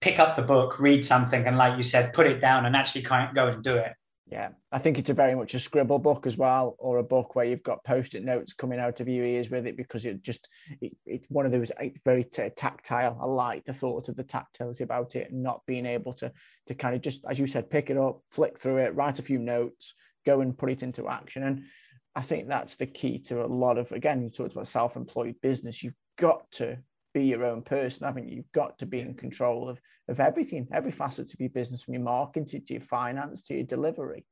pick 0.00 0.18
up 0.18 0.34
the 0.36 0.42
book, 0.42 0.80
read 0.80 1.04
something, 1.04 1.46
and 1.46 1.58
like 1.58 1.76
you 1.76 1.82
said, 1.82 2.14
put 2.14 2.26
it 2.26 2.40
down 2.40 2.64
and 2.64 2.74
actually 2.74 3.02
kind 3.02 3.28
of 3.28 3.34
go 3.34 3.48
and 3.48 3.62
do 3.62 3.76
it. 3.76 3.92
Yeah, 4.32 4.48
I 4.72 4.78
think 4.78 4.98
it's 4.98 5.10
a 5.10 5.14
very 5.14 5.34
much 5.34 5.52
a 5.52 5.58
scribble 5.58 5.98
book 5.98 6.26
as 6.26 6.38
well, 6.38 6.74
or 6.78 6.96
a 6.96 7.02
book 7.02 7.34
where 7.36 7.44
you've 7.44 7.62
got 7.62 7.84
post-it 7.84 8.24
notes 8.24 8.54
coming 8.54 8.80
out 8.80 8.98
of 8.98 9.06
your 9.06 9.26
ears 9.26 9.50
with 9.50 9.66
it 9.66 9.76
because 9.76 10.06
it 10.06 10.22
just 10.22 10.48
it, 10.80 10.96
it's 11.04 11.26
one 11.28 11.44
of 11.44 11.52
those 11.52 11.70
very 12.02 12.24
t- 12.24 12.48
tactile. 12.56 13.18
I 13.20 13.26
like 13.26 13.66
the 13.66 13.74
thought 13.74 14.08
of 14.08 14.16
the 14.16 14.24
tactility 14.24 14.84
about 14.84 15.16
it, 15.16 15.30
and 15.30 15.42
not 15.42 15.60
being 15.66 15.84
able 15.84 16.14
to 16.14 16.32
to 16.68 16.74
kind 16.74 16.94
of 16.94 17.02
just 17.02 17.26
as 17.28 17.38
you 17.38 17.46
said, 17.46 17.68
pick 17.68 17.90
it 17.90 17.98
up, 17.98 18.22
flick 18.30 18.58
through 18.58 18.78
it, 18.78 18.94
write 18.94 19.18
a 19.18 19.22
few 19.22 19.38
notes, 19.38 19.92
go 20.24 20.40
and 20.40 20.56
put 20.56 20.70
it 20.70 20.82
into 20.82 21.10
action. 21.10 21.42
And 21.42 21.64
I 22.16 22.22
think 22.22 22.48
that's 22.48 22.76
the 22.76 22.86
key 22.86 23.18
to 23.24 23.44
a 23.44 23.46
lot 23.46 23.76
of 23.76 23.92
again, 23.92 24.22
you 24.22 24.30
talked 24.30 24.52
about 24.52 24.66
self-employed 24.66 25.42
business. 25.42 25.82
You've 25.82 25.92
got 26.16 26.50
to 26.52 26.78
be 27.12 27.24
your 27.24 27.44
own 27.44 27.62
person, 27.62 28.06
haven't 28.06 28.28
you? 28.28 28.36
You've 28.36 28.52
got 28.52 28.78
to 28.78 28.86
be 28.86 29.00
in 29.00 29.14
control 29.14 29.68
of, 29.68 29.80
of 30.08 30.20
everything, 30.20 30.68
every 30.72 30.92
facet 30.92 31.32
of 31.32 31.40
your 31.40 31.50
business, 31.50 31.82
from 31.82 31.94
your 31.94 32.02
marketing 32.02 32.64
to 32.66 32.74
your 32.74 32.82
finance 32.82 33.42
to 33.44 33.54
your 33.54 33.64
delivery. 33.64 34.24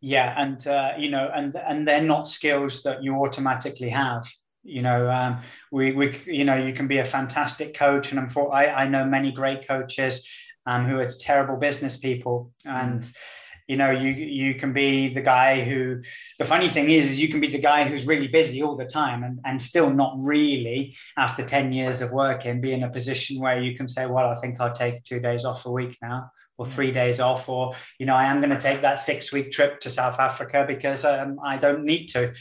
Yeah, 0.00 0.34
and 0.36 0.64
uh, 0.66 0.92
you 0.98 1.10
know, 1.10 1.30
and 1.34 1.56
and 1.56 1.86
they're 1.86 2.02
not 2.02 2.28
skills 2.28 2.82
that 2.84 3.02
you 3.02 3.16
automatically 3.16 3.88
have. 3.88 4.28
You 4.62 4.82
know, 4.82 5.10
um, 5.10 5.40
we 5.72 5.92
we 5.92 6.18
you 6.26 6.44
know 6.44 6.56
you 6.56 6.72
can 6.72 6.86
be 6.86 6.98
a 6.98 7.04
fantastic 7.04 7.74
coach, 7.74 8.10
and 8.10 8.20
I'm 8.20 8.28
for 8.28 8.54
I, 8.54 8.66
I 8.66 8.88
know 8.88 9.04
many 9.04 9.32
great 9.32 9.66
coaches 9.66 10.28
um, 10.66 10.86
who 10.86 10.98
are 10.98 11.10
terrible 11.10 11.56
business 11.56 11.96
people, 11.96 12.52
and 12.66 13.00
mm 13.00 13.16
you 13.68 13.76
know 13.76 13.90
you 13.90 14.10
you 14.10 14.54
can 14.54 14.72
be 14.72 15.08
the 15.08 15.20
guy 15.20 15.62
who 15.62 16.02
the 16.38 16.44
funny 16.44 16.68
thing 16.68 16.90
is, 16.90 17.20
you 17.20 17.28
can 17.28 17.40
be 17.40 17.48
the 17.48 17.58
guy 17.58 17.84
who's 17.84 18.06
really 18.06 18.26
busy 18.26 18.62
all 18.62 18.76
the 18.76 18.86
time 18.86 19.22
and, 19.22 19.38
and 19.44 19.60
still 19.60 19.90
not 19.90 20.14
really 20.18 20.96
after 21.16 21.44
10 21.44 21.72
years 21.72 22.00
of 22.00 22.10
working 22.10 22.60
be 22.60 22.72
in 22.72 22.82
a 22.82 22.90
position 22.90 23.38
where 23.38 23.60
you 23.60 23.76
can 23.76 23.86
say 23.86 24.06
well 24.06 24.30
i 24.30 24.34
think 24.36 24.60
i'll 24.60 24.72
take 24.72 25.04
two 25.04 25.20
days 25.20 25.44
off 25.44 25.66
a 25.66 25.70
week 25.70 25.96
now 26.02 26.30
or 26.56 26.64
mm. 26.64 26.68
three 26.70 26.90
days 26.90 27.20
off 27.20 27.48
or 27.48 27.74
you 27.98 28.06
know 28.06 28.14
i 28.14 28.24
am 28.24 28.40
going 28.40 28.50
to 28.50 28.60
take 28.60 28.80
that 28.80 28.98
six 28.98 29.32
week 29.32 29.50
trip 29.50 29.78
to 29.80 29.90
south 29.90 30.18
africa 30.18 30.64
because 30.66 31.04
um, 31.04 31.38
i 31.44 31.56
don't 31.56 31.84
need 31.84 32.06
to 32.06 32.32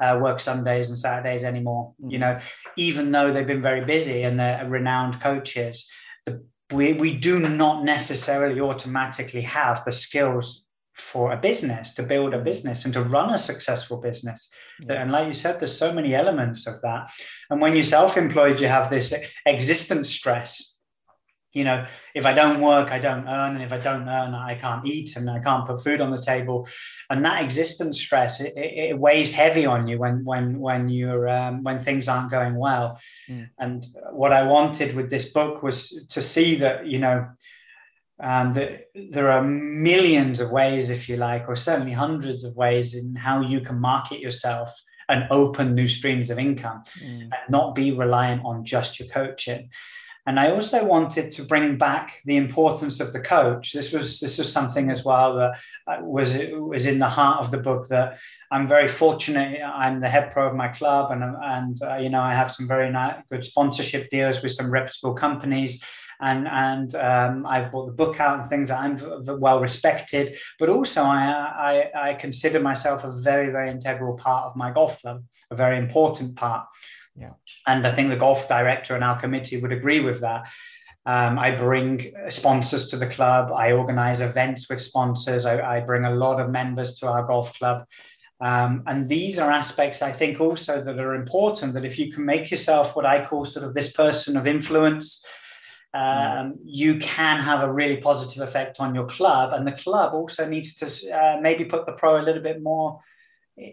uh, 0.00 0.18
work 0.20 0.40
sundays 0.40 0.88
and 0.88 0.98
saturdays 0.98 1.44
anymore 1.44 1.92
you 2.06 2.18
mm. 2.18 2.20
know 2.20 2.38
even 2.76 3.12
though 3.12 3.32
they've 3.32 3.46
been 3.46 3.62
very 3.62 3.84
busy 3.84 4.22
and 4.22 4.40
they're 4.40 4.66
renowned 4.68 5.20
coaches 5.20 5.90
the 6.26 6.42
we, 6.72 6.92
we 6.94 7.14
do 7.14 7.38
not 7.38 7.84
necessarily 7.84 8.60
automatically 8.60 9.42
have 9.42 9.84
the 9.84 9.92
skills 9.92 10.64
for 10.94 11.32
a 11.32 11.36
business 11.36 11.94
to 11.94 12.02
build 12.02 12.34
a 12.34 12.38
business 12.38 12.84
and 12.84 12.92
to 12.92 13.02
run 13.02 13.32
a 13.32 13.38
successful 13.38 13.98
business 13.98 14.52
yeah. 14.80 15.00
and 15.00 15.10
like 15.10 15.26
you 15.26 15.32
said 15.32 15.58
there's 15.58 15.76
so 15.76 15.92
many 15.92 16.14
elements 16.14 16.66
of 16.66 16.80
that 16.82 17.10
and 17.48 17.62
when 17.62 17.72
you're 17.72 17.82
self-employed 17.82 18.60
you 18.60 18.68
have 18.68 18.90
this 18.90 19.14
existence 19.46 20.10
stress 20.10 20.71
you 21.52 21.64
know 21.64 21.84
if 22.14 22.26
i 22.26 22.32
don't 22.32 22.60
work 22.60 22.92
i 22.92 22.98
don't 22.98 23.28
earn 23.28 23.54
and 23.54 23.62
if 23.62 23.72
i 23.72 23.78
don't 23.78 24.08
earn 24.08 24.34
i 24.34 24.54
can't 24.54 24.86
eat 24.86 25.16
and 25.16 25.28
i 25.28 25.38
can't 25.38 25.66
put 25.66 25.82
food 25.82 26.00
on 26.00 26.10
the 26.10 26.20
table 26.20 26.68
and 27.10 27.24
that 27.24 27.42
existence 27.42 28.00
stress 28.00 28.40
it, 28.40 28.52
it, 28.56 28.98
weighs 28.98 29.32
heavy 29.32 29.66
on 29.66 29.86
you 29.86 29.98
when 29.98 30.24
when 30.24 30.58
when 30.58 30.88
you're 30.88 31.28
um, 31.28 31.62
when 31.62 31.78
things 31.78 32.08
aren't 32.08 32.30
going 32.30 32.54
well 32.54 32.98
mm. 33.28 33.48
and 33.58 33.86
what 34.12 34.32
i 34.32 34.42
wanted 34.42 34.94
with 34.94 35.10
this 35.10 35.26
book 35.26 35.62
was 35.62 36.06
to 36.08 36.22
see 36.22 36.56
that 36.56 36.86
you 36.86 36.98
know 36.98 37.26
um, 38.20 38.52
that 38.52 38.90
there 38.94 39.32
are 39.32 39.42
millions 39.42 40.38
of 40.38 40.50
ways 40.50 40.90
if 40.90 41.08
you 41.08 41.16
like 41.16 41.48
or 41.48 41.56
certainly 41.56 41.92
hundreds 41.92 42.44
of 42.44 42.54
ways 42.54 42.94
in 42.94 43.16
how 43.16 43.40
you 43.40 43.60
can 43.60 43.80
market 43.80 44.20
yourself 44.20 44.72
and 45.08 45.26
open 45.30 45.74
new 45.74 45.88
streams 45.88 46.30
of 46.30 46.38
income 46.38 46.82
mm. 47.00 47.22
and 47.22 47.32
not 47.48 47.74
be 47.74 47.90
reliant 47.90 48.42
on 48.44 48.64
just 48.64 49.00
your 49.00 49.08
coaching 49.08 49.70
and 50.26 50.38
I 50.38 50.52
also 50.52 50.84
wanted 50.84 51.32
to 51.32 51.44
bring 51.44 51.76
back 51.76 52.20
the 52.24 52.36
importance 52.36 53.00
of 53.00 53.12
the 53.12 53.20
coach. 53.20 53.72
This 53.72 53.92
was 53.92 54.20
this 54.20 54.38
was 54.38 54.52
something 54.52 54.88
as 54.90 55.04
well 55.04 55.36
that 55.36 55.60
uh, 55.88 56.02
was 56.02 56.38
was 56.52 56.86
in 56.86 57.00
the 57.00 57.08
heart 57.08 57.40
of 57.40 57.50
the 57.50 57.58
book. 57.58 57.88
That 57.88 58.18
I'm 58.50 58.68
very 58.68 58.86
fortunate. 58.86 59.60
I'm 59.62 59.98
the 59.98 60.08
head 60.08 60.30
pro 60.30 60.48
of 60.48 60.54
my 60.54 60.68
club, 60.68 61.10
and 61.10 61.24
and 61.42 61.82
uh, 61.82 61.96
you 61.96 62.08
know 62.08 62.20
I 62.20 62.34
have 62.34 62.52
some 62.52 62.68
very 62.68 62.90
nice, 62.90 63.16
good 63.30 63.44
sponsorship 63.44 64.10
deals 64.10 64.42
with 64.42 64.52
some 64.52 64.70
reputable 64.70 65.14
companies. 65.14 65.82
And, 66.20 66.46
and 66.46 66.94
um, 66.94 67.44
I've 67.46 67.72
bought 67.72 67.86
the 67.86 67.92
book 67.92 68.20
out 68.20 68.38
and 68.38 68.48
things. 68.48 68.70
I'm 68.70 68.96
well 69.40 69.60
respected, 69.60 70.36
but 70.60 70.68
also 70.68 71.02
I, 71.02 71.90
I, 71.96 72.10
I 72.10 72.14
consider 72.14 72.60
myself 72.60 73.02
a 73.02 73.10
very, 73.10 73.50
very 73.50 73.72
integral 73.72 74.16
part 74.16 74.44
of 74.44 74.54
my 74.54 74.70
golf 74.70 75.00
club, 75.00 75.24
a 75.50 75.56
very 75.56 75.78
important 75.78 76.36
part. 76.36 76.68
Yeah. 77.16 77.32
And 77.66 77.86
I 77.86 77.92
think 77.92 78.08
the 78.08 78.16
golf 78.16 78.48
director 78.48 78.94
and 78.94 79.04
our 79.04 79.20
committee 79.20 79.60
would 79.60 79.72
agree 79.72 80.00
with 80.00 80.20
that. 80.20 80.48
Um, 81.04 81.38
I 81.38 81.50
bring 81.50 82.12
sponsors 82.28 82.88
to 82.88 82.96
the 82.96 83.08
club. 83.08 83.52
I 83.52 83.72
organize 83.72 84.20
events 84.20 84.68
with 84.70 84.80
sponsors. 84.80 85.44
I, 85.44 85.78
I 85.78 85.80
bring 85.80 86.04
a 86.04 86.14
lot 86.14 86.40
of 86.40 86.50
members 86.50 86.94
to 87.00 87.08
our 87.08 87.24
golf 87.24 87.58
club. 87.58 87.86
Um, 88.40 88.82
and 88.86 89.08
these 89.08 89.38
are 89.38 89.50
aspects 89.50 90.02
I 90.02 90.10
think 90.10 90.40
also 90.40 90.82
that 90.82 90.98
are 90.98 91.14
important 91.14 91.74
that 91.74 91.84
if 91.84 91.98
you 91.98 92.12
can 92.12 92.24
make 92.24 92.50
yourself 92.50 92.96
what 92.96 93.06
I 93.06 93.24
call 93.24 93.44
sort 93.44 93.64
of 93.64 93.74
this 93.74 93.92
person 93.92 94.36
of 94.36 94.46
influence, 94.46 95.24
um, 95.94 96.54
you 96.64 96.98
can 96.98 97.40
have 97.40 97.62
a 97.62 97.72
really 97.72 97.98
positive 97.98 98.42
effect 98.42 98.80
on 98.80 98.94
your 98.94 99.06
club. 99.06 99.52
And 99.52 99.66
the 99.66 99.72
club 99.72 100.14
also 100.14 100.46
needs 100.46 100.74
to 100.76 101.16
uh, 101.16 101.40
maybe 101.40 101.64
put 101.64 101.86
the 101.86 101.92
pro 101.92 102.20
a 102.20 102.22
little 102.22 102.42
bit 102.42 102.62
more 102.62 103.00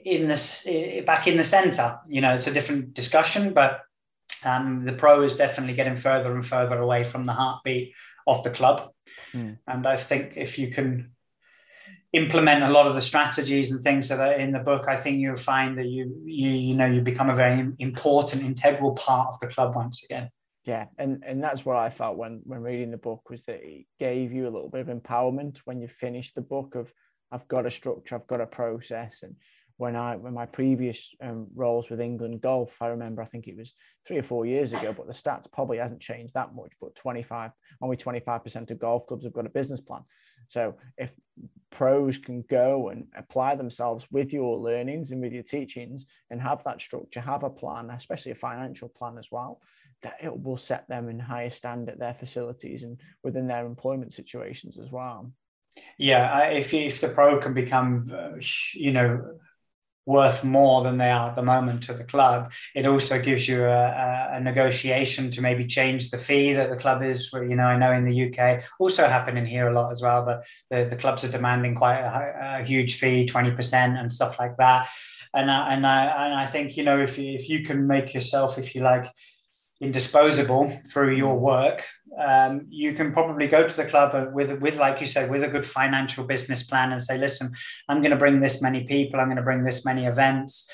in 0.05 0.27
this 0.27 0.67
back 1.05 1.27
in 1.27 1.37
the 1.37 1.43
center. 1.43 1.99
You 2.07 2.21
know, 2.21 2.33
it's 2.33 2.47
a 2.47 2.53
different 2.53 2.93
discussion, 2.93 3.53
but 3.53 3.81
um, 4.43 4.85
the 4.85 4.93
pro 4.93 5.23
is 5.23 5.35
definitely 5.35 5.75
getting 5.75 5.95
further 5.95 6.33
and 6.33 6.45
further 6.45 6.79
away 6.79 7.03
from 7.03 7.25
the 7.25 7.33
heartbeat 7.33 7.93
of 8.27 8.43
the 8.43 8.49
club. 8.49 8.89
Mm. 9.33 9.57
And 9.67 9.87
I 9.87 9.95
think 9.95 10.33
if 10.37 10.57
you 10.57 10.69
can 10.69 11.11
implement 12.13 12.63
a 12.63 12.69
lot 12.69 12.87
of 12.87 12.95
the 12.95 13.01
strategies 13.01 13.71
and 13.71 13.81
things 13.81 14.09
that 14.09 14.19
are 14.19 14.33
in 14.33 14.51
the 14.51 14.59
book, 14.59 14.87
I 14.87 14.97
think 14.97 15.19
you'll 15.19 15.35
find 15.35 15.77
that 15.77 15.87
you 15.87 16.21
you 16.25 16.49
you 16.49 16.75
know 16.75 16.85
you 16.85 17.01
become 17.01 17.29
a 17.29 17.35
very 17.35 17.67
important 17.79 18.43
integral 18.43 18.93
part 18.93 19.29
of 19.33 19.39
the 19.39 19.47
club 19.47 19.75
once 19.75 20.03
again. 20.03 20.29
Yeah, 20.65 20.85
and 20.97 21.23
and 21.25 21.43
that's 21.43 21.65
what 21.65 21.77
I 21.77 21.89
felt 21.89 22.17
when 22.17 22.41
when 22.43 22.61
reading 22.61 22.91
the 22.91 22.97
book 22.97 23.29
was 23.29 23.43
that 23.43 23.61
it 23.63 23.85
gave 23.99 24.31
you 24.31 24.43
a 24.43 24.51
little 24.51 24.69
bit 24.69 24.87
of 24.87 24.95
empowerment 24.95 25.59
when 25.65 25.81
you 25.81 25.87
finished 25.87 26.35
the 26.35 26.41
book 26.41 26.75
of 26.75 26.91
I've 27.31 27.47
got 27.47 27.65
a 27.65 27.71
structure, 27.71 28.15
I've 28.15 28.27
got 28.27 28.41
a 28.41 28.47
process, 28.47 29.21
and 29.23 29.35
when 29.79 29.95
I 29.95 30.17
when 30.17 30.33
my 30.33 30.45
previous 30.45 31.15
um, 31.21 31.47
roles 31.55 31.89
with 31.89 32.01
England 32.01 32.41
Golf, 32.41 32.75
I 32.81 32.87
remember 32.87 33.21
I 33.21 33.25
think 33.25 33.47
it 33.47 33.55
was 33.55 33.73
three 34.05 34.17
or 34.17 34.23
four 34.23 34.45
years 34.45 34.73
ago, 34.73 34.91
but 34.91 35.07
the 35.07 35.13
stats 35.13 35.49
probably 35.49 35.77
hasn't 35.77 36.01
changed 36.01 36.33
that 36.33 36.53
much. 36.53 36.73
But 36.81 36.95
25, 36.95 37.51
only 37.81 37.95
25% 37.95 38.71
of 38.71 38.77
golf 38.77 39.07
clubs 39.07 39.23
have 39.23 39.31
got 39.31 39.45
a 39.45 39.49
business 39.49 39.79
plan. 39.79 40.01
So 40.47 40.75
if 40.97 41.11
pros 41.71 42.17
can 42.17 42.43
go 42.49 42.89
and 42.89 43.05
apply 43.15 43.55
themselves 43.55 44.05
with 44.11 44.33
your 44.33 44.57
learnings 44.57 45.11
and 45.11 45.21
with 45.21 45.31
your 45.31 45.43
teachings 45.43 46.07
and 46.29 46.41
have 46.41 46.61
that 46.65 46.81
structure, 46.81 47.21
have 47.21 47.43
a 47.43 47.49
plan, 47.49 47.89
especially 47.89 48.33
a 48.33 48.35
financial 48.35 48.89
plan 48.89 49.17
as 49.17 49.29
well, 49.31 49.61
that 50.01 50.17
it 50.21 50.37
will 50.37 50.57
set 50.57 50.89
them 50.89 51.07
in 51.07 51.19
higher 51.19 51.49
stand 51.49 51.87
at 51.87 51.99
their 51.99 52.15
facilities 52.15 52.83
and 52.83 52.99
within 53.23 53.47
their 53.47 53.65
employment 53.65 54.11
situations 54.11 54.77
as 54.77 54.91
well. 54.91 55.31
Yeah, 55.97 56.47
if 56.47 56.73
if 56.73 56.99
the 56.99 57.07
pro 57.07 57.39
can 57.39 57.53
become, 57.53 58.03
uh, 58.11 58.31
you 58.73 58.91
know, 58.91 59.39
worth 60.05 60.43
more 60.43 60.83
than 60.83 60.97
they 60.97 61.11
are 61.11 61.29
at 61.29 61.35
the 61.35 61.43
moment 61.43 61.83
to 61.83 61.93
the 61.93 62.03
club. 62.03 62.51
It 62.75 62.85
also 62.85 63.21
gives 63.21 63.47
you 63.47 63.63
a, 63.65 64.29
a, 64.33 64.39
negotiation 64.39 65.29
to 65.31 65.41
maybe 65.41 65.67
change 65.67 66.09
the 66.09 66.17
fee 66.17 66.53
that 66.53 66.69
the 66.69 66.75
club 66.75 67.03
is. 67.03 67.29
You 67.31 67.55
know, 67.55 67.65
I 67.65 67.77
know 67.77 67.91
in 67.91 68.05
the 68.05 68.29
UK, 68.29 68.63
also 68.79 69.07
happening 69.07 69.45
here 69.45 69.67
a 69.67 69.73
lot 69.73 69.91
as 69.91 70.01
well. 70.01 70.25
But 70.25 70.45
the, 70.71 70.87
the 70.89 70.95
clubs 70.95 71.23
are 71.23 71.31
demanding 71.31 71.75
quite 71.75 71.99
a, 71.99 72.59
a 72.61 72.65
huge 72.65 72.95
fee, 72.95 73.25
twenty 73.25 73.51
percent, 73.51 73.97
and 73.97 74.11
stuff 74.11 74.39
like 74.39 74.57
that. 74.57 74.89
And 75.33 75.51
I, 75.51 75.73
and 75.73 75.85
I 75.85 76.25
and 76.25 76.33
I 76.33 76.47
think 76.47 76.75
you 76.75 76.83
know 76.83 76.99
if 76.99 77.19
if 77.19 77.47
you 77.47 77.63
can 77.63 77.85
make 77.85 78.13
yourself, 78.13 78.57
if 78.57 78.73
you 78.73 78.81
like, 78.81 79.05
indisposable 79.81 80.67
through 80.91 81.15
your 81.15 81.37
work, 81.37 81.85
um, 82.19 82.65
you 82.69 82.93
can 82.93 83.13
probably 83.13 83.47
go 83.47 83.67
to 83.67 83.75
the 83.75 83.85
club 83.85 84.33
with, 84.33 84.51
with, 84.59 84.77
like 84.77 84.99
you 84.99 85.07
said, 85.07 85.29
with 85.29 85.43
a 85.43 85.47
good 85.47 85.65
financial 85.65 86.25
business 86.25 86.63
plan 86.63 86.91
and 86.91 87.01
say, 87.01 87.17
listen, 87.17 87.51
I'm 87.87 88.01
going 88.01 88.11
to 88.11 88.17
bring 88.17 88.41
this 88.41 88.61
many 88.61 88.83
people, 88.83 89.19
I'm 89.19 89.27
going 89.27 89.37
to 89.37 89.43
bring 89.43 89.63
this 89.63 89.85
many 89.85 90.05
events. 90.05 90.69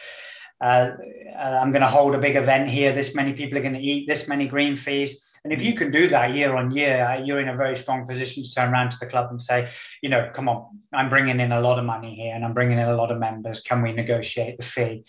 Uh, 0.62 0.92
uh, 1.38 1.60
I'm 1.62 1.72
going 1.72 1.82
to 1.82 1.88
hold 1.88 2.16
a 2.16 2.18
big 2.18 2.38
event 2.38 2.70
here. 2.70 2.94
This 2.94 3.14
many 3.14 3.34
people 3.34 3.58
are 3.58 3.62
going 3.62 3.74
to 3.74 3.80
eat 3.80 4.08
this 4.08 4.28
many 4.28 4.48
green 4.48 4.76
fees. 4.76 5.38
And 5.44 5.52
if 5.54 5.62
you 5.62 5.76
can 5.76 5.92
do 5.92 6.08
that 6.08 6.34
year 6.34 6.56
on 6.56 6.72
year, 6.72 7.06
uh, 7.06 7.24
you're 7.24 7.42
in 7.42 7.50
a 7.50 7.56
very 7.56 7.76
strong 7.76 8.08
position 8.08 8.42
to 8.42 8.52
turn 8.52 8.72
around 8.72 8.92
to 8.92 8.98
the 9.00 9.06
club 9.06 9.30
and 9.30 9.40
say, 9.40 9.70
you 10.02 10.10
know, 10.10 10.32
come 10.34 10.50
on, 10.50 10.80
I'm 10.94 11.10
bringing 11.10 11.40
in 11.40 11.52
a 11.52 11.62
lot 11.62 11.78
of 11.78 11.86
money 11.86 12.16
here 12.16 12.34
and 12.34 12.44
I'm 12.44 12.54
bringing 12.54 12.80
in 12.80 12.88
a 12.88 12.96
lot 12.96 13.12
of 13.12 13.20
members. 13.20 13.60
Can 13.60 13.82
we 13.82 13.92
negotiate 13.92 14.58
the 14.58 14.64
fee? 14.64 15.04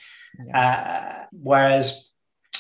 Yeah. 0.45 0.61
Uh, 0.61 1.25
whereas 1.31 2.11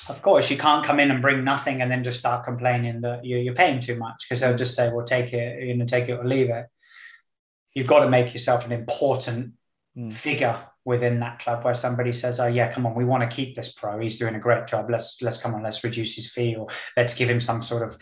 of 0.08 0.22
course 0.22 0.50
you 0.50 0.56
can't 0.56 0.84
come 0.84 1.00
in 1.00 1.10
and 1.10 1.22
bring 1.22 1.44
nothing 1.44 1.82
and 1.82 1.90
then 1.90 2.04
just 2.04 2.18
start 2.18 2.44
complaining 2.44 3.00
that 3.00 3.24
you're, 3.24 3.54
paying 3.54 3.80
too 3.80 3.96
much 3.96 4.24
because 4.24 4.40
they'll 4.40 4.56
just 4.56 4.74
say 4.74 4.90
well 4.92 5.04
take 5.04 5.32
it 5.32 5.62
you 5.62 5.76
know 5.76 5.84
take 5.84 6.08
it 6.08 6.12
or 6.12 6.24
leave 6.24 6.50
it. 6.50 6.66
You've 7.74 7.86
got 7.86 8.00
to 8.00 8.08
make 8.08 8.32
yourself 8.32 8.64
an 8.64 8.72
important 8.72 9.52
mm. 9.96 10.12
figure 10.12 10.58
within 10.84 11.20
that 11.20 11.40
club 11.40 11.64
where 11.64 11.74
somebody 11.74 12.12
says 12.12 12.38
oh 12.38 12.46
yeah 12.46 12.70
come 12.70 12.86
on 12.86 12.94
we 12.94 13.04
want 13.04 13.28
to 13.28 13.34
keep 13.34 13.54
this 13.54 13.72
pro. 13.72 13.98
He's 13.98 14.18
doing 14.18 14.34
a 14.34 14.40
great 14.40 14.66
job. 14.66 14.90
Let's 14.90 15.20
let's 15.22 15.38
come 15.38 15.54
on 15.54 15.62
let's 15.62 15.82
reduce 15.82 16.14
his 16.14 16.30
fee 16.30 16.56
or 16.56 16.68
let's 16.96 17.14
give 17.14 17.28
him 17.28 17.40
some 17.40 17.62
sort 17.62 17.88
of 17.88 17.98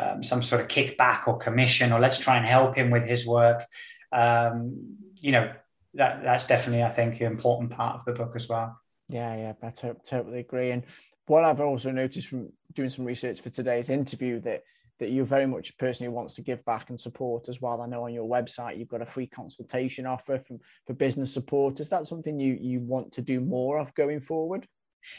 um, 0.00 0.22
some 0.22 0.42
sort 0.42 0.60
of 0.60 0.68
kickback 0.68 1.28
or 1.28 1.36
commission 1.36 1.92
or 1.92 2.00
let's 2.00 2.18
try 2.18 2.36
and 2.36 2.46
help 2.46 2.74
him 2.74 2.90
with 2.90 3.04
his 3.04 3.26
work. 3.26 3.64
Um, 4.12 4.96
you 5.22 5.32
know 5.32 5.52
that 5.94 6.22
that's 6.22 6.46
definitely 6.46 6.82
i 6.82 6.90
think 6.90 7.20
an 7.20 7.26
important 7.26 7.70
part 7.70 7.96
of 7.96 8.04
the 8.04 8.12
book 8.12 8.32
as 8.34 8.48
well 8.48 8.78
yeah 9.08 9.34
yeah 9.36 9.52
i 9.62 9.70
totally 9.70 10.40
agree 10.40 10.70
and 10.70 10.84
what 11.26 11.44
I've 11.44 11.60
also 11.60 11.90
noticed 11.90 12.28
from 12.28 12.52
doing 12.72 12.90
some 12.90 13.04
research 13.04 13.40
for 13.40 13.50
today's 13.50 13.90
interview 13.90 14.40
that 14.40 14.62
that 14.98 15.10
you're 15.10 15.24
very 15.24 15.46
much 15.46 15.70
a 15.70 15.76
person 15.76 16.06
who 16.06 16.12
wants 16.12 16.34
to 16.34 16.42
give 16.42 16.64
back 16.64 16.90
and 16.90 17.00
support 17.00 17.48
as 17.48 17.60
well. 17.60 17.82
I 17.82 17.86
know 17.86 18.04
on 18.04 18.14
your 18.14 18.28
website 18.28 18.78
you've 18.78 18.88
got 18.88 19.02
a 19.02 19.06
free 19.06 19.26
consultation 19.26 20.06
offer 20.06 20.38
from 20.38 20.60
for 20.86 20.94
business 20.94 21.32
support. 21.32 21.80
Is 21.80 21.88
that 21.90 22.06
something 22.06 22.38
you 22.38 22.56
you 22.60 22.80
want 22.80 23.12
to 23.12 23.22
do 23.22 23.40
more 23.40 23.78
of 23.78 23.94
going 23.94 24.20
forward? 24.20 24.66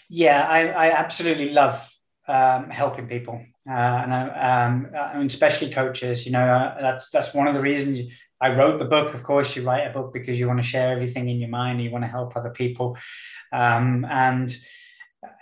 Yeah, 0.09 0.47
I, 0.47 0.67
I 0.67 0.91
absolutely 0.91 1.49
love 1.49 1.93
um, 2.27 2.69
helping 2.69 3.07
people, 3.07 3.43
uh, 3.69 3.71
and 4.03 4.13
I, 4.13 4.65
um, 4.65 4.89
mean, 5.17 5.27
especially 5.27 5.69
coaches. 5.69 6.25
You 6.25 6.33
know, 6.33 6.45
uh, 6.45 6.81
that's 6.81 7.09
that's 7.09 7.33
one 7.33 7.47
of 7.47 7.53
the 7.53 7.61
reasons 7.61 8.13
I 8.41 8.53
wrote 8.55 8.77
the 8.77 8.85
book. 8.85 9.13
Of 9.13 9.23
course, 9.23 9.55
you 9.55 9.63
write 9.63 9.87
a 9.87 9.93
book 9.93 10.13
because 10.13 10.39
you 10.39 10.47
want 10.47 10.59
to 10.59 10.63
share 10.63 10.91
everything 10.91 11.29
in 11.29 11.39
your 11.39 11.49
mind. 11.49 11.81
You 11.81 11.91
want 11.91 12.03
to 12.03 12.09
help 12.09 12.35
other 12.35 12.49
people, 12.49 12.97
um, 13.53 14.05
and 14.09 14.55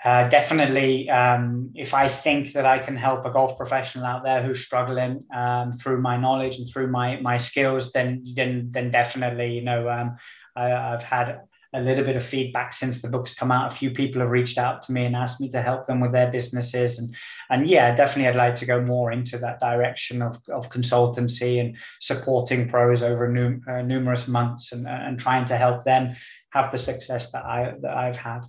uh, 0.04 0.28
definitely, 0.28 1.10
um, 1.10 1.72
if 1.74 1.94
I 1.94 2.08
think 2.08 2.54
that 2.54 2.66
I 2.66 2.78
can 2.78 2.96
help 2.96 3.26
a 3.26 3.32
golf 3.32 3.58
professional 3.58 4.06
out 4.06 4.24
there 4.24 4.44
who's 4.44 4.64
struggling 4.64 5.24
um, 5.34 5.72
through 5.72 6.02
my 6.02 6.18
knowledge 6.18 6.58
and 6.58 6.68
through 6.70 6.88
my 6.88 7.20
my 7.22 7.38
skills, 7.38 7.92
then 7.92 8.24
then 8.36 8.68
then 8.70 8.92
definitely, 8.92 9.54
you 9.54 9.64
know, 9.64 9.90
um, 9.90 10.18
I, 10.56 10.70
have 10.70 11.04
had 11.04 11.42
a 11.74 11.82
little 11.82 12.04
bit 12.04 12.16
of 12.16 12.24
feedback 12.24 12.74
since 12.74 13.02
the 13.02 13.08
book's 13.10 13.34
come 13.34 13.52
out. 13.52 13.72
A 13.72 13.76
few 13.76 13.92
people 13.92 14.22
have 14.22 14.30
reached 14.30 14.58
out 14.58 14.82
to 14.84 14.92
me 14.92 15.06
and 15.06 15.16
asked 15.16 15.40
me 15.40 15.50
to 15.50 15.62
help 15.62 15.86
them 15.86 16.00
with 16.00 16.12
their 16.12 16.30
businesses, 16.30 17.00
and 17.00 17.16
and 17.50 17.68
yeah, 17.68 17.96
definitely, 17.96 18.28
I'd 18.28 18.36
like 18.36 18.56
to 18.56 18.66
go 18.66 18.82
more 18.82 19.12
into 19.12 19.38
that 19.38 19.60
direction 19.60 20.22
of, 20.22 20.38
of 20.50 20.70
consultancy 20.70 21.60
and 21.60 21.78
supporting 22.00 22.68
pros 22.68 23.04
over 23.04 23.28
num- 23.28 23.62
uh, 23.68 23.82
numerous 23.82 24.28
months 24.28 24.72
and 24.72 24.88
and 24.88 25.20
trying 25.20 25.46
to 25.46 25.58
help 25.58 25.84
them 25.84 26.14
have 26.52 26.72
the 26.72 26.78
success 26.78 27.32
that 27.32 27.46
I 27.46 27.76
that 27.82 27.96
I've 27.96 28.18
had. 28.18 28.42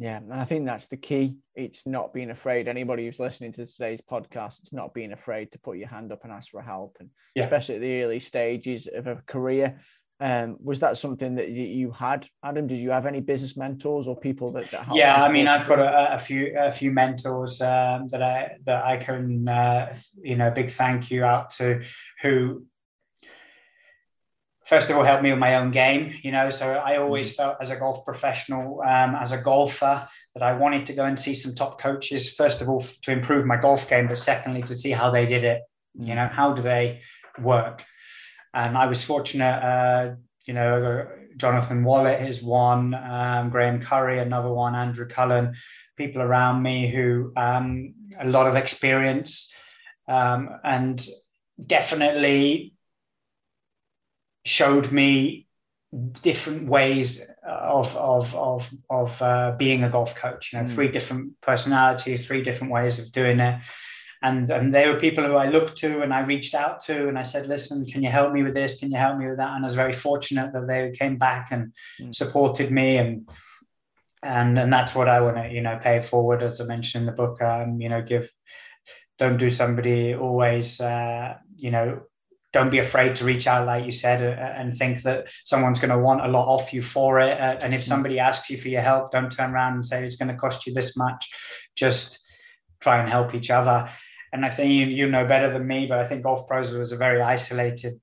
Yeah, 0.00 0.18
and 0.18 0.32
I 0.32 0.44
think 0.44 0.64
that's 0.64 0.86
the 0.86 0.96
key. 0.96 1.38
It's 1.56 1.84
not 1.84 2.14
being 2.14 2.30
afraid. 2.30 2.68
Anybody 2.68 3.04
who's 3.04 3.18
listening 3.18 3.50
to 3.52 3.66
today's 3.66 4.00
podcast, 4.00 4.60
it's 4.60 4.72
not 4.72 4.94
being 4.94 5.12
afraid 5.12 5.50
to 5.50 5.58
put 5.58 5.76
your 5.76 5.88
hand 5.88 6.12
up 6.12 6.22
and 6.22 6.32
ask 6.32 6.52
for 6.52 6.62
help, 6.62 6.98
and 7.00 7.10
yeah. 7.34 7.42
especially 7.44 7.74
at 7.74 7.80
the 7.80 8.02
early 8.02 8.20
stages 8.20 8.86
of 8.86 9.08
a 9.08 9.16
career. 9.26 9.80
Um, 10.20 10.56
was 10.60 10.80
that 10.80 10.98
something 10.98 11.36
that 11.36 11.50
you 11.50 11.92
had, 11.92 12.28
Adam? 12.42 12.66
Did 12.66 12.78
you 12.78 12.90
have 12.90 13.06
any 13.06 13.20
business 13.20 13.56
mentors 13.56 14.08
or 14.08 14.16
people 14.16 14.50
that? 14.52 14.68
that 14.72 14.88
yeah, 14.92 15.22
I 15.22 15.30
mean, 15.30 15.46
I've 15.46 15.68
got 15.68 15.78
a, 15.78 16.14
a, 16.14 16.18
few 16.18 16.54
a 16.56 16.72
few 16.72 16.90
mentors 16.90 17.60
um, 17.60 18.08
that 18.08 18.22
I 18.22 18.56
that 18.64 18.84
I 18.84 18.96
can 18.96 19.46
uh, 19.46 19.94
you 20.20 20.34
know 20.34 20.50
big 20.50 20.70
thank 20.70 21.10
you 21.12 21.24
out 21.24 21.50
to 21.50 21.82
who 22.22 22.64
first 24.68 24.90
of 24.90 24.96
all 24.96 25.02
helped 25.02 25.22
me 25.22 25.30
with 25.30 25.38
my 25.38 25.54
own 25.54 25.70
game 25.70 26.12
you 26.22 26.30
know 26.30 26.50
so 26.50 26.74
i 26.74 26.98
always 26.98 27.30
mm. 27.30 27.36
felt 27.36 27.56
as 27.58 27.70
a 27.70 27.76
golf 27.76 28.04
professional 28.04 28.82
um, 28.82 29.14
as 29.14 29.32
a 29.32 29.38
golfer 29.38 30.06
that 30.34 30.42
i 30.42 30.52
wanted 30.52 30.86
to 30.86 30.92
go 30.92 31.06
and 31.06 31.18
see 31.18 31.32
some 31.32 31.54
top 31.54 31.80
coaches 31.80 32.34
first 32.34 32.60
of 32.60 32.68
all 32.68 32.84
to 33.02 33.10
improve 33.10 33.46
my 33.46 33.56
golf 33.56 33.88
game 33.88 34.06
but 34.06 34.18
secondly 34.18 34.62
to 34.62 34.74
see 34.74 34.90
how 34.90 35.10
they 35.10 35.24
did 35.24 35.42
it 35.42 35.62
you 35.98 36.14
know 36.14 36.28
how 36.30 36.52
do 36.52 36.60
they 36.60 37.00
work 37.40 37.82
and 38.58 38.76
i 38.76 38.86
was 38.86 39.02
fortunate 39.02 39.58
uh, 39.72 40.14
you 40.46 40.54
know 40.54 41.06
jonathan 41.36 41.84
wallet 41.84 42.18
is 42.28 42.42
one 42.42 42.94
um, 42.94 43.50
graham 43.50 43.80
curry 43.80 44.18
another 44.18 44.52
one 44.52 44.74
andrew 44.74 45.06
cullen 45.06 45.54
people 45.96 46.22
around 46.22 46.62
me 46.62 46.88
who 46.88 47.32
um, 47.36 47.94
a 48.20 48.28
lot 48.28 48.46
of 48.46 48.56
experience 48.56 49.52
um, 50.06 50.48
and 50.64 51.06
definitely 51.64 52.74
showed 54.44 54.90
me 54.92 55.46
different 56.22 56.68
ways 56.68 57.28
of 57.46 57.96
of 57.96 58.34
of 58.34 58.70
of 58.90 59.22
uh, 59.22 59.54
being 59.58 59.84
a 59.84 59.88
golf 59.88 60.14
coach. 60.14 60.52
You 60.52 60.58
know, 60.58 60.64
mm. 60.64 60.74
three 60.74 60.88
different 60.88 61.40
personalities, 61.40 62.26
three 62.26 62.42
different 62.42 62.72
ways 62.72 62.98
of 62.98 63.12
doing 63.12 63.40
it. 63.40 63.60
And, 64.22 64.50
and 64.50 64.74
they 64.74 64.88
were 64.88 64.98
people 64.98 65.24
who 65.24 65.36
I 65.36 65.48
looked 65.48 65.76
to 65.78 66.02
and 66.02 66.12
I 66.12 66.20
reached 66.20 66.54
out 66.54 66.80
to 66.84 67.08
and 67.08 67.18
I 67.18 67.22
said, 67.22 67.46
listen, 67.46 67.86
can 67.86 68.02
you 68.02 68.10
help 68.10 68.32
me 68.32 68.42
with 68.42 68.54
this? 68.54 68.78
Can 68.78 68.90
you 68.90 68.96
help 68.96 69.16
me 69.16 69.28
with 69.28 69.36
that? 69.36 69.54
And 69.54 69.64
I 69.64 69.66
was 69.66 69.74
very 69.74 69.92
fortunate 69.92 70.52
that 70.52 70.66
they 70.66 70.92
came 70.96 71.18
back 71.18 71.52
and 71.52 71.72
mm. 72.00 72.14
supported 72.14 72.72
me 72.72 72.98
and 72.98 73.28
and 74.22 74.58
and 74.58 74.72
that's 74.72 74.94
what 74.94 75.08
I 75.08 75.20
want 75.20 75.36
to 75.36 75.48
you 75.48 75.60
know 75.60 75.78
pay 75.80 76.02
forward 76.02 76.42
as 76.42 76.60
I 76.60 76.64
mentioned 76.64 77.02
in 77.02 77.06
the 77.06 77.12
book. 77.12 77.40
Um, 77.40 77.80
you 77.80 77.88
know, 77.88 78.02
give 78.02 78.32
don't 79.18 79.36
do 79.36 79.50
somebody 79.50 80.14
always 80.14 80.80
uh, 80.80 81.34
you 81.56 81.70
know 81.70 82.02
don't 82.52 82.70
be 82.70 82.78
afraid 82.78 83.14
to 83.14 83.24
reach 83.24 83.46
out, 83.46 83.66
like 83.66 83.84
you 83.84 83.92
said, 83.92 84.22
uh, 84.22 84.40
and 84.40 84.74
think 84.74 85.02
that 85.02 85.28
someone's 85.44 85.80
going 85.80 85.90
to 85.90 85.98
want 85.98 86.24
a 86.24 86.28
lot 86.28 86.46
off 86.46 86.72
you 86.72 86.80
for 86.80 87.20
it. 87.20 87.32
Uh, 87.32 87.58
and 87.62 87.74
if 87.74 87.82
mm. 87.82 87.84
somebody 87.84 88.18
asks 88.18 88.48
you 88.48 88.56
for 88.56 88.68
your 88.68 88.80
help, 88.80 89.10
don't 89.10 89.30
turn 89.30 89.50
around 89.50 89.74
and 89.74 89.86
say 89.86 90.04
it's 90.04 90.16
going 90.16 90.28
to 90.28 90.34
cost 90.34 90.66
you 90.66 90.72
this 90.72 90.96
much. 90.96 91.28
Just 91.76 92.20
try 92.80 93.00
and 93.00 93.08
help 93.08 93.34
each 93.34 93.50
other. 93.50 93.88
And 94.32 94.44
I 94.44 94.50
think 94.50 94.70
you, 94.70 94.86
you 94.86 95.08
know 95.08 95.26
better 95.26 95.50
than 95.52 95.66
me, 95.66 95.86
but 95.86 95.98
I 95.98 96.06
think 96.06 96.22
golf 96.22 96.46
pros 96.46 96.74
was 96.74 96.92
a 96.92 96.96
very 96.96 97.20
isolated 97.20 98.00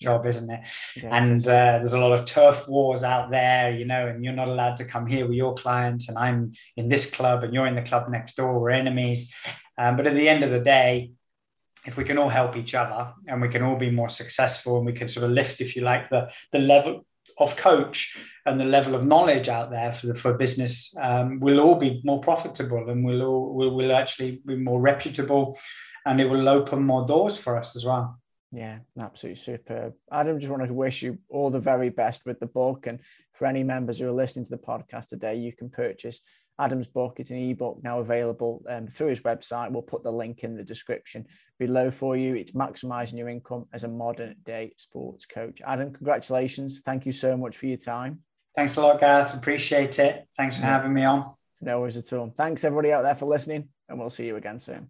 job, 0.00 0.26
isn't 0.26 0.50
it? 0.50 0.60
Yeah, 0.96 1.16
and 1.16 1.42
uh, 1.46 1.78
there's 1.78 1.94
a 1.94 2.00
lot 2.00 2.18
of 2.18 2.24
turf 2.24 2.68
wars 2.68 3.04
out 3.04 3.30
there, 3.30 3.70
you 3.70 3.84
know, 3.84 4.06
and 4.06 4.24
you're 4.24 4.34
not 4.34 4.48
allowed 4.48 4.76
to 4.76 4.84
come 4.84 5.06
here 5.06 5.26
with 5.26 5.36
your 5.36 5.54
clients, 5.54 6.08
and 6.08 6.18
I'm 6.18 6.52
in 6.76 6.88
this 6.88 7.10
club, 7.10 7.44
and 7.44 7.54
you're 7.54 7.66
in 7.66 7.74
the 7.74 7.82
club 7.82 8.08
next 8.08 8.36
door. 8.36 8.58
We're 8.58 8.70
enemies. 8.70 9.32
Um, 9.78 9.96
but 9.96 10.06
at 10.06 10.14
the 10.14 10.28
end 10.28 10.44
of 10.44 10.50
the 10.50 10.60
day, 10.60 11.12
if 11.86 11.96
we 11.96 12.04
can 12.04 12.18
all 12.18 12.28
help 12.28 12.56
each 12.56 12.74
other 12.74 13.12
and 13.26 13.42
we 13.42 13.48
can 13.48 13.62
all 13.62 13.76
be 13.76 13.90
more 13.90 14.08
successful 14.08 14.78
and 14.78 14.86
we 14.86 14.92
can 14.92 15.08
sort 15.08 15.24
of 15.24 15.32
lift, 15.32 15.60
if 15.60 15.76
you 15.76 15.82
like, 15.82 16.08
the, 16.08 16.32
the 16.52 16.58
level 16.58 17.04
of 17.38 17.56
coach 17.56 18.16
and 18.46 18.60
the 18.60 18.64
level 18.64 18.94
of 18.94 19.06
knowledge 19.06 19.48
out 19.48 19.70
there 19.70 19.92
for 19.92 20.06
the, 20.08 20.14
for 20.14 20.34
business, 20.34 20.94
um, 21.00 21.40
we'll 21.40 21.60
all 21.60 21.74
be 21.74 22.00
more 22.04 22.20
profitable 22.20 22.88
and 22.90 23.04
we'll 23.04 23.22
all 23.22 23.54
we'll, 23.54 23.74
we'll 23.74 23.96
actually 23.96 24.42
be 24.46 24.56
more 24.56 24.80
reputable 24.80 25.58
and 26.06 26.20
it 26.20 26.26
will 26.26 26.48
open 26.48 26.82
more 26.82 27.06
doors 27.06 27.36
for 27.36 27.56
us 27.56 27.76
as 27.76 27.84
well. 27.84 28.18
Yeah, 28.52 28.78
absolutely 29.00 29.42
superb. 29.42 29.94
Adam, 30.12 30.38
just 30.38 30.50
wanted 30.50 30.68
to 30.68 30.74
wish 30.74 31.02
you 31.02 31.18
all 31.28 31.50
the 31.50 31.58
very 31.58 31.88
best 31.88 32.24
with 32.24 32.38
the 32.38 32.46
book. 32.46 32.86
And 32.86 33.00
for 33.32 33.46
any 33.46 33.64
members 33.64 33.98
who 33.98 34.06
are 34.06 34.12
listening 34.12 34.44
to 34.44 34.50
the 34.50 34.58
podcast 34.58 35.08
today, 35.08 35.34
you 35.34 35.52
can 35.52 35.70
purchase 35.70 36.20
Adam's 36.58 36.86
book. 36.86 37.16
It's 37.18 37.30
an 37.30 37.38
ebook 37.38 37.80
now 37.82 38.00
available 38.00 38.64
um, 38.68 38.86
through 38.86 39.08
his 39.08 39.20
website. 39.20 39.70
We'll 39.70 39.82
put 39.82 40.02
the 40.02 40.12
link 40.12 40.44
in 40.44 40.56
the 40.56 40.62
description 40.62 41.26
below 41.58 41.90
for 41.90 42.16
you. 42.16 42.34
It's 42.34 42.52
maximizing 42.52 43.18
your 43.18 43.28
income 43.28 43.66
as 43.72 43.84
a 43.84 43.88
modern 43.88 44.36
day 44.44 44.72
sports 44.76 45.26
coach. 45.26 45.60
Adam, 45.66 45.92
congratulations. 45.92 46.80
Thank 46.84 47.06
you 47.06 47.12
so 47.12 47.36
much 47.36 47.56
for 47.56 47.66
your 47.66 47.78
time. 47.78 48.20
Thanks 48.54 48.76
a 48.76 48.82
lot, 48.82 49.00
Gareth. 49.00 49.34
Appreciate 49.34 49.98
it. 49.98 50.28
Thanks 50.36 50.56
for 50.56 50.62
having 50.62 50.94
me 50.94 51.04
on. 51.04 51.34
No 51.60 51.80
worries 51.80 51.96
at 51.96 52.12
all. 52.12 52.32
Thanks, 52.36 52.62
everybody 52.62 52.92
out 52.92 53.02
there, 53.02 53.14
for 53.14 53.26
listening, 53.26 53.68
and 53.88 53.98
we'll 53.98 54.10
see 54.10 54.26
you 54.26 54.36
again 54.36 54.58
soon. 54.58 54.88